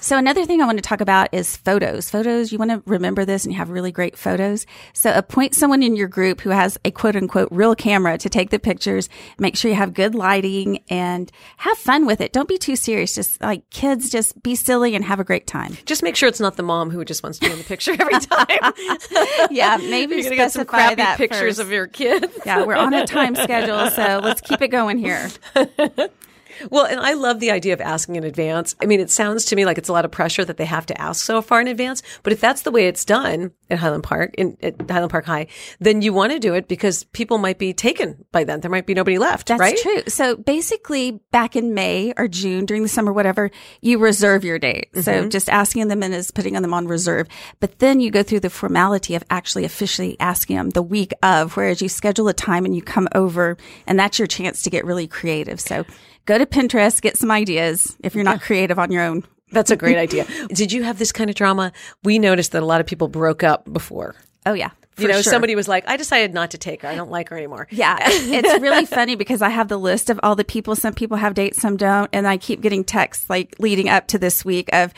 so 0.00 0.16
another 0.18 0.44
thing 0.46 0.60
I 0.60 0.66
want 0.66 0.78
to 0.78 0.82
talk 0.82 1.00
about 1.00 1.28
is 1.32 1.56
photos. 1.56 2.10
Photos, 2.10 2.52
you 2.52 2.58
want 2.58 2.70
to 2.70 2.82
remember 2.86 3.24
this, 3.24 3.44
and 3.44 3.52
you 3.52 3.58
have 3.58 3.70
really 3.70 3.92
great 3.92 4.16
photos. 4.18 4.66
So 4.92 5.12
appoint 5.14 5.54
someone 5.54 5.82
in 5.82 5.96
your 5.96 6.08
group 6.08 6.40
who 6.40 6.50
has 6.50 6.78
a 6.84 6.90
quote 6.90 7.16
unquote 7.16 7.48
real 7.50 7.74
camera 7.74 8.18
to 8.18 8.28
take 8.28 8.50
the 8.50 8.58
pictures. 8.58 9.08
Make 9.38 9.56
sure 9.56 9.70
you 9.70 9.76
have 9.76 9.94
good 9.94 10.14
lighting 10.14 10.82
and 10.88 11.30
have 11.58 11.78
fun 11.78 12.06
with 12.06 12.20
it. 12.20 12.32
Don't 12.32 12.48
be 12.48 12.58
too 12.58 12.76
serious. 12.76 13.14
Just 13.14 13.40
like 13.42 13.68
kids, 13.84 14.08
just 14.10 14.42
be 14.42 14.54
silly 14.54 14.94
and 14.94 15.04
have 15.04 15.20
a 15.20 15.24
great 15.24 15.46
time. 15.46 15.76
Just 15.84 16.02
make 16.02 16.16
sure 16.16 16.28
it's 16.28 16.40
not 16.40 16.56
the 16.56 16.62
mom 16.62 16.90
who 16.90 17.04
just 17.04 17.22
wants 17.22 17.38
to 17.38 17.46
be 17.46 17.52
in 17.52 17.58
the 17.58 17.64
picture 17.64 17.92
every 17.98 18.18
time. 18.20 18.72
Yeah, 19.50 19.76
maybe 19.76 20.16
You're 20.16 20.30
get 20.34 20.52
some 20.52 20.64
crappy 20.64 20.96
that 20.96 21.18
pictures 21.18 21.56
first. 21.56 21.60
of 21.60 21.70
your 21.70 21.86
kids. 21.86 22.26
Yeah, 22.46 22.64
we're 22.64 22.76
on 22.76 22.94
a 22.94 23.06
time 23.06 23.34
schedule, 23.46 23.90
so 23.90 24.20
let's 24.22 24.40
keep 24.40 24.62
it 24.62 24.68
going 24.68 24.98
here. 24.98 25.28
Well, 26.70 26.86
and 26.86 27.00
I 27.00 27.14
love 27.14 27.40
the 27.40 27.50
idea 27.50 27.72
of 27.72 27.80
asking 27.80 28.16
in 28.16 28.24
advance. 28.24 28.74
I 28.82 28.86
mean, 28.86 29.00
it 29.00 29.10
sounds 29.10 29.44
to 29.46 29.56
me 29.56 29.64
like 29.64 29.78
it's 29.78 29.88
a 29.88 29.92
lot 29.92 30.04
of 30.04 30.10
pressure 30.10 30.44
that 30.44 30.56
they 30.56 30.64
have 30.64 30.86
to 30.86 31.00
ask 31.00 31.24
so 31.24 31.42
far 31.42 31.60
in 31.60 31.68
advance. 31.68 32.02
But 32.22 32.32
if 32.32 32.40
that's 32.40 32.62
the 32.62 32.70
way 32.70 32.86
it's 32.86 33.04
done 33.04 33.52
at 33.70 33.78
Highland 33.78 34.04
Park, 34.04 34.34
in 34.36 34.56
at 34.62 34.90
Highland 34.90 35.10
Park 35.10 35.24
High, 35.24 35.46
then 35.80 36.02
you 36.02 36.12
want 36.12 36.32
to 36.32 36.38
do 36.38 36.54
it 36.54 36.68
because 36.68 37.04
people 37.04 37.38
might 37.38 37.58
be 37.58 37.72
taken 37.72 38.24
by 38.32 38.44
then. 38.44 38.60
There 38.60 38.70
might 38.70 38.86
be 38.86 38.94
nobody 38.94 39.18
left, 39.18 39.48
That's 39.48 39.60
right? 39.60 39.76
true. 39.76 40.02
So 40.08 40.36
basically, 40.36 41.20
back 41.30 41.56
in 41.56 41.74
May 41.74 42.12
or 42.16 42.28
June 42.28 42.66
during 42.66 42.82
the 42.82 42.88
summer, 42.88 43.12
whatever, 43.12 43.50
you 43.80 43.98
reserve 43.98 44.44
your 44.44 44.58
date. 44.58 44.88
Mm-hmm. 44.92 45.00
So 45.00 45.28
just 45.28 45.48
asking 45.48 45.88
them 45.88 46.02
in 46.02 46.12
is 46.12 46.30
putting 46.30 46.54
them 46.54 46.74
on 46.74 46.86
reserve. 46.86 47.28
But 47.60 47.78
then 47.78 48.00
you 48.00 48.10
go 48.10 48.22
through 48.22 48.40
the 48.40 48.50
formality 48.50 49.14
of 49.14 49.24
actually 49.30 49.64
officially 49.64 50.16
asking 50.20 50.56
them 50.56 50.70
the 50.70 50.82
week 50.82 51.12
of, 51.22 51.56
whereas 51.56 51.82
you 51.82 51.88
schedule 51.88 52.28
a 52.28 52.34
time 52.34 52.64
and 52.64 52.74
you 52.74 52.82
come 52.82 53.08
over, 53.14 53.56
and 53.86 53.98
that's 53.98 54.18
your 54.18 54.28
chance 54.28 54.62
to 54.62 54.70
get 54.70 54.84
really 54.84 55.06
creative. 55.06 55.60
So 55.60 55.84
go 56.26 56.38
to 56.38 56.46
Pinterest, 56.46 57.00
get 57.00 57.16
some 57.16 57.30
ideas 57.30 57.96
if 58.02 58.14
you're 58.14 58.24
not 58.24 58.40
creative 58.40 58.78
on 58.78 58.90
your 58.90 59.02
own. 59.02 59.24
That's 59.50 59.70
a 59.70 59.76
great 59.76 59.96
idea. 59.98 60.26
Did 60.48 60.72
you 60.72 60.82
have 60.82 60.98
this 60.98 61.12
kind 61.12 61.30
of 61.30 61.36
drama? 61.36 61.72
We 62.02 62.18
noticed 62.18 62.52
that 62.52 62.62
a 62.62 62.66
lot 62.66 62.80
of 62.80 62.86
people 62.86 63.08
broke 63.08 63.42
up 63.42 63.70
before. 63.72 64.14
Oh 64.46 64.54
yeah. 64.54 64.70
You 64.96 65.08
know, 65.08 65.14
sure. 65.14 65.32
somebody 65.32 65.56
was 65.56 65.66
like, 65.66 65.88
I 65.88 65.96
decided 65.96 66.32
not 66.34 66.52
to 66.52 66.58
take 66.58 66.82
her. 66.82 66.88
I 66.88 66.94
don't 66.94 67.10
like 67.10 67.28
her 67.30 67.36
anymore. 67.36 67.66
Yeah, 67.70 67.98
it's 68.00 68.62
really 68.62 68.86
funny 68.86 69.16
because 69.16 69.42
I 69.42 69.48
have 69.48 69.66
the 69.66 69.76
list 69.76 70.08
of 70.08 70.20
all 70.22 70.36
the 70.36 70.44
people. 70.44 70.76
Some 70.76 70.94
people 70.94 71.16
have 71.16 71.34
dates, 71.34 71.60
some 71.60 71.76
don't, 71.76 72.08
and 72.12 72.28
I 72.28 72.36
keep 72.36 72.60
getting 72.60 72.84
texts 72.84 73.28
like 73.28 73.56
leading 73.58 73.88
up 73.88 74.06
to 74.08 74.18
this 74.18 74.44
week 74.44 74.68
of 74.72 74.94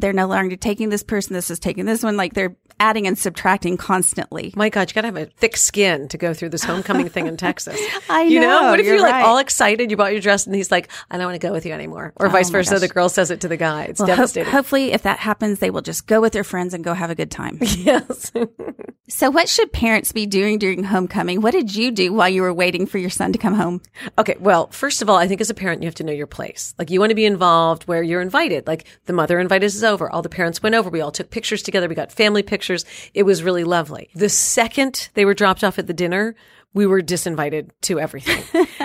they're 0.00 0.12
no 0.12 0.26
longer 0.26 0.56
taking 0.56 0.90
this 0.90 1.02
person. 1.02 1.32
This 1.32 1.50
is 1.50 1.58
taking 1.58 1.86
this 1.86 2.02
one. 2.02 2.16
Like 2.16 2.34
they're 2.34 2.56
adding 2.80 3.06
and 3.06 3.18
subtracting 3.18 3.76
constantly. 3.76 4.52
My 4.56 4.68
God, 4.68 4.90
you 4.90 4.94
got 4.94 5.02
to 5.02 5.06
have 5.08 5.16
a 5.16 5.26
thick 5.26 5.56
skin 5.56 6.08
to 6.08 6.18
go 6.18 6.34
through 6.34 6.50
this 6.50 6.64
homecoming 6.64 7.08
thing 7.08 7.26
in 7.26 7.36
Texas. 7.38 7.80
I 8.08 8.22
You 8.22 8.40
know, 8.40 8.60
know, 8.62 8.70
what 8.70 8.80
if 8.80 8.86
you're 8.86 8.96
you're, 8.96 9.02
like 9.02 9.12
right. 9.12 9.24
all 9.24 9.38
excited, 9.38 9.90
you 9.90 9.96
bought 9.96 10.12
your 10.12 10.20
dress, 10.20 10.46
and 10.46 10.54
he's 10.54 10.70
like, 10.70 10.88
I 11.10 11.16
don't 11.16 11.26
want 11.26 11.40
to 11.40 11.46
go 11.46 11.52
with 11.52 11.66
you 11.66 11.72
anymore, 11.72 12.12
or 12.16 12.26
oh 12.26 12.30
vice 12.30 12.48
Oh 12.48 12.52
my 12.52 12.58
versa. 12.58 12.70
gosh. 12.72 12.80
The 12.80 12.88
girl 12.88 13.08
says 13.08 13.30
it 13.30 13.40
to 13.42 13.48
the 13.48 13.56
guy. 13.56 13.84
It's 13.84 14.00
Well, 14.00 14.08
ho- 14.08 14.14
devastating. 14.16 14.52
hopefully, 14.52 14.92
if 14.92 15.02
that 15.02 15.18
happens, 15.18 15.58
they 15.58 15.70
will 15.70 15.82
just 15.82 16.06
go 16.06 16.20
with 16.20 16.32
their 16.32 16.44
friends 16.44 16.74
and 16.74 16.82
go 16.84 16.94
have 16.94 17.10
a 17.10 17.14
good 17.14 17.30
time. 17.30 17.58
yes. 17.62 18.32
so, 19.08 19.30
what 19.30 19.48
should 19.48 19.72
parents 19.72 20.12
be 20.12 20.26
doing 20.26 20.58
during 20.58 20.84
homecoming? 20.84 21.40
What 21.40 21.52
did 21.52 21.74
you 21.74 21.90
do 21.90 22.12
while 22.12 22.28
you 22.28 22.42
were 22.42 22.54
waiting 22.54 22.86
for 22.86 22.98
your 22.98 23.10
son 23.10 23.32
to 23.32 23.38
come 23.38 23.54
home? 23.54 23.80
Okay, 24.18 24.36
well, 24.38 24.68
first 24.68 25.02
of 25.02 25.08
all, 25.10 25.16
I 25.16 25.26
think 25.28 25.40
as 25.40 25.50
a 25.50 25.54
parent, 25.54 25.82
you 25.82 25.86
have 25.86 25.94
to 25.96 26.04
know 26.04 26.12
your 26.12 26.26
place. 26.26 26.74
Like, 26.78 26.90
you 26.90 27.00
want 27.00 27.10
to 27.10 27.14
be 27.16 27.24
involved 27.24 27.84
where 27.84 28.02
you're 28.02 28.20
invited. 28.22 28.66
Like, 28.66 28.84
the 29.06 29.12
mother 29.12 29.38
invited 29.40 29.66
us 29.66 29.82
over. 29.82 30.10
All 30.10 30.22
the 30.22 30.28
parents 30.28 30.62
went 30.62 30.74
over. 30.74 30.90
We 30.90 31.00
all 31.00 31.10
took 31.12 31.30
pictures 31.30 31.62
together. 31.62 31.88
We 31.88 31.94
got 31.94 32.12
family 32.12 32.42
pictures. 32.42 32.67
It 33.14 33.24
was 33.24 33.42
really 33.42 33.64
lovely. 33.64 34.10
The 34.14 34.28
second 34.28 35.10
they 35.14 35.24
were 35.24 35.34
dropped 35.34 35.64
off 35.64 35.78
at 35.78 35.86
the 35.86 35.94
dinner, 35.94 36.34
we 36.74 36.86
were 36.86 37.00
disinvited 37.00 37.70
to 37.82 37.98
everything. 37.98 38.44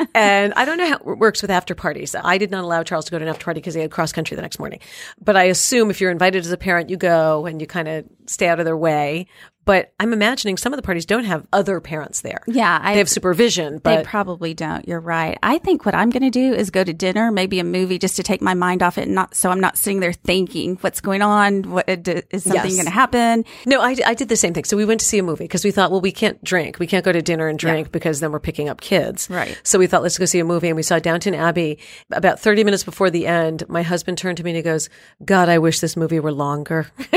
and 0.16 0.54
I 0.56 0.66
don't 0.66 0.78
know 0.78 0.88
how 0.88 0.96
it 0.96 1.18
works 1.18 1.42
with 1.42 1.52
after 1.52 1.76
parties. 1.76 2.16
I 2.16 2.38
did 2.38 2.50
not 2.50 2.64
allow 2.64 2.84
Charles 2.84 3.06
to 3.06 3.12
go 3.12 3.20
to 3.20 3.26
an 3.26 3.30
after 3.30 3.44
party 3.44 3.60
because 3.60 3.74
he 3.74 3.82
had 3.82 3.92
cross 3.92 4.12
country 4.12 4.36
the 4.36 4.42
next 4.42 4.58
morning. 4.58 4.80
But 5.22 5.36
I 5.36 5.44
assume 5.44 5.90
if 5.90 6.00
you're 6.00 6.12
invited 6.12 6.46
as 6.46 6.52
a 6.52 6.58
parent, 6.58 6.90
you 6.90 6.98
go 6.98 7.46
and 7.46 7.60
you 7.60 7.68
kind 7.68 7.88
of 7.88 8.06
stay 8.26 8.48
out 8.48 8.60
of 8.60 8.66
their 8.66 8.78
way. 8.78 9.28
But 9.66 9.94
I'm 10.00 10.14
imagining 10.14 10.58
some 10.58 10.74
of 10.74 10.78
the 10.78 10.84
parties 10.84 11.06
don't 11.06 11.24
have 11.26 11.46
other 11.54 11.80
parents 11.80 12.22
there. 12.22 12.42
Yeah, 12.48 12.80
I- 12.82 12.94
they 12.94 12.98
have 13.00 13.10
supervision, 13.10 13.80
but 13.80 13.98
they 13.98 14.04
probably 14.04 14.54
don't. 14.54 14.88
You're 14.88 15.00
right. 15.00 15.38
I 15.42 15.58
think 15.58 15.86
what 15.86 15.96
I'm 15.96 16.10
going 16.10 16.24
to 16.24 16.30
do 16.30 16.54
is 16.54 16.70
go 16.70 16.84
to 16.84 16.94
dinner, 16.94 17.32
maybe 17.32 17.60
a 17.60 17.64
movie, 17.64 17.98
just 17.98 18.16
to 18.18 18.24
take 18.24 18.42
my 18.42 18.54
mind 18.54 18.84
off 18.84 18.98
it, 18.98 19.04
and 19.04 19.16
not 19.16 19.36
so 19.36 19.50
I'm 19.50 19.60
not 19.60 19.78
sitting 19.78 20.00
there 20.00 20.14
thinking 20.14 20.76
what's 20.82 21.00
going 21.02 21.22
on. 21.22 21.64
What 21.72 21.90
uh, 21.90 21.96
is 22.32 22.44
something 22.44 22.64
Yes. 22.66 22.76
going 22.76 22.86
to 22.86 22.92
happen? 22.92 23.46
No, 23.66 23.82
I, 23.82 23.96
I 24.06 24.14
did 24.14 24.30
the 24.30 24.36
same 24.36 24.54
thing. 24.54 24.64
So 24.66 24.76
we 24.76 24.86
went 24.86 25.00
to 25.00 25.06
see 25.06 25.18
a 25.20 25.24
movie 25.24 25.46
because 25.46 25.64
we 25.64 25.72
thought, 25.72 25.92
well, 25.92 26.02
we 26.02 26.12
can't 26.12 26.44
drink. 26.44 26.80
We 26.80 26.88
can't 26.88 27.06
go 27.06 27.12
to 27.12 27.22
dinner 27.22 27.48
and 27.48 27.58
drink 27.58 27.92
because 27.92 28.20
then 28.20 28.32
we're 28.32 28.40
picking 28.40 28.70
up 28.70 28.82
kids. 28.82 29.30
Right. 29.30 29.60
So 29.64 29.80
we 29.80 29.88
thought, 29.88 30.04
let's 30.04 30.18
go 30.18 30.26
see 30.26 30.40
a 30.40 30.46
movie. 30.46 30.68
And 30.68 30.76
we 30.76 30.84
saw 30.84 31.00
Downton 31.00 31.34
Abbey. 31.36 31.80
About 32.12 32.40
30 32.40 32.64
minutes 32.64 32.84
before 32.84 33.10
the 33.10 33.28
end, 33.28 33.64
my 33.70 33.82
husband 33.84 34.18
turned 34.18 34.38
to 34.38 34.44
me 34.44 34.52
and 34.52 34.58
he 34.58 34.64
goes, 34.64 34.90
God, 35.24 35.48
I 35.50 35.60
wish 35.60 35.80
this 35.80 35.96
movie 35.96 36.20
were 36.20 36.32
longer. 36.34 36.88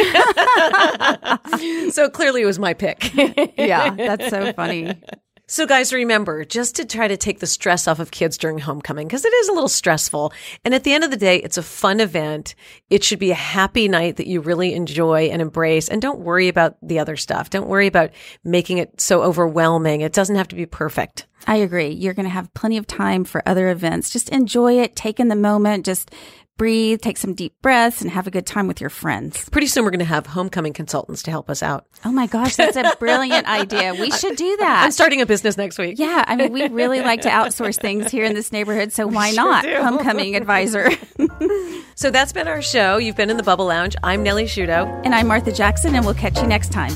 so 1.90 2.08
clearly 2.10 2.42
it 2.42 2.46
was 2.46 2.58
my 2.58 2.74
pick. 2.74 3.12
Yeah, 3.56 3.90
that's 3.94 4.28
so 4.28 4.52
funny. 4.56 4.94
So, 5.48 5.64
guys, 5.64 5.92
remember 5.92 6.44
just 6.44 6.74
to 6.76 6.84
try 6.84 7.06
to 7.06 7.16
take 7.16 7.38
the 7.38 7.46
stress 7.46 7.86
off 7.86 8.00
of 8.00 8.10
kids 8.10 8.36
during 8.36 8.58
homecoming 8.58 9.06
because 9.06 9.24
it 9.24 9.32
is 9.32 9.48
a 9.48 9.52
little 9.52 9.68
stressful. 9.68 10.32
And 10.64 10.74
at 10.74 10.82
the 10.82 10.92
end 10.92 11.04
of 11.04 11.10
the 11.10 11.16
day, 11.16 11.36
it's 11.36 11.56
a 11.56 11.62
fun 11.62 12.00
event. 12.00 12.56
It 12.90 13.04
should 13.04 13.20
be 13.20 13.30
a 13.30 13.36
happy 13.36 13.86
night 13.86 14.16
that 14.16 14.26
you 14.26 14.40
really 14.40 14.74
enjoy 14.74 15.26
and 15.26 15.40
embrace. 15.40 15.88
And 15.88 16.02
don't 16.02 16.20
worry 16.20 16.48
about 16.48 16.76
the 16.82 16.98
other 16.98 17.16
stuff. 17.16 17.50
Don't 17.50 17.68
worry 17.68 17.86
about 17.86 18.10
making 18.42 18.78
it 18.78 19.00
so 19.00 19.22
overwhelming. 19.22 20.00
It 20.00 20.12
doesn't 20.12 20.36
have 20.36 20.48
to 20.48 20.56
be 20.56 20.66
perfect. 20.66 21.26
I 21.46 21.56
agree. 21.56 21.90
You're 21.90 22.14
going 22.14 22.26
to 22.26 22.30
have 22.30 22.52
plenty 22.54 22.76
of 22.76 22.88
time 22.88 23.24
for 23.24 23.48
other 23.48 23.68
events. 23.68 24.10
Just 24.10 24.30
enjoy 24.30 24.80
it, 24.80 24.96
take 24.96 25.20
in 25.20 25.28
the 25.28 25.36
moment, 25.36 25.84
just 25.84 26.10
breathe, 26.56 27.00
take 27.00 27.16
some 27.16 27.34
deep 27.34 27.54
breaths, 27.62 28.00
and 28.02 28.10
have 28.10 28.26
a 28.26 28.30
good 28.30 28.46
time 28.46 28.66
with 28.68 28.80
your 28.80 28.90
friends. 28.90 29.48
Pretty 29.50 29.66
soon, 29.66 29.84
we're 29.84 29.90
going 29.90 29.98
to 30.00 30.04
have 30.04 30.26
homecoming 30.26 30.72
consultants 30.72 31.22
to 31.24 31.30
help 31.30 31.50
us 31.50 31.62
out. 31.62 31.86
Oh 32.04 32.12
my 32.12 32.26
gosh, 32.26 32.56
that's 32.56 32.76
a 32.76 32.94
brilliant 32.98 33.46
idea. 33.46 33.94
We 33.94 34.10
should 34.10 34.36
do 34.36 34.56
that. 34.58 34.84
I'm 34.84 34.90
starting 34.90 35.20
a 35.20 35.26
business 35.26 35.56
next 35.56 35.78
week. 35.78 35.98
Yeah, 35.98 36.24
I 36.26 36.36
mean, 36.36 36.52
we 36.52 36.68
really 36.68 37.00
like 37.00 37.22
to 37.22 37.28
outsource 37.30 37.80
things 37.80 38.10
here 38.10 38.24
in 38.24 38.34
this 38.34 38.52
neighborhood, 38.52 38.92
so 38.92 39.06
why 39.06 39.30
not? 39.32 39.64
Homecoming 39.64 40.36
advisor. 40.36 40.90
So 41.98 42.10
that's 42.10 42.30
been 42.30 42.46
our 42.46 42.60
show. 42.60 42.98
You've 42.98 43.16
been 43.16 43.30
in 43.30 43.38
the 43.38 43.42
Bubble 43.42 43.64
Lounge. 43.64 43.96
I'm 44.02 44.22
Nellie 44.22 44.44
Shudo. 44.44 44.86
and 45.06 45.14
I'm 45.14 45.28
Martha 45.28 45.50
Jackson, 45.50 45.94
and 45.94 46.04
we'll 46.04 46.12
catch 46.14 46.38
you 46.38 46.46
next 46.46 46.70
time. 46.70 46.92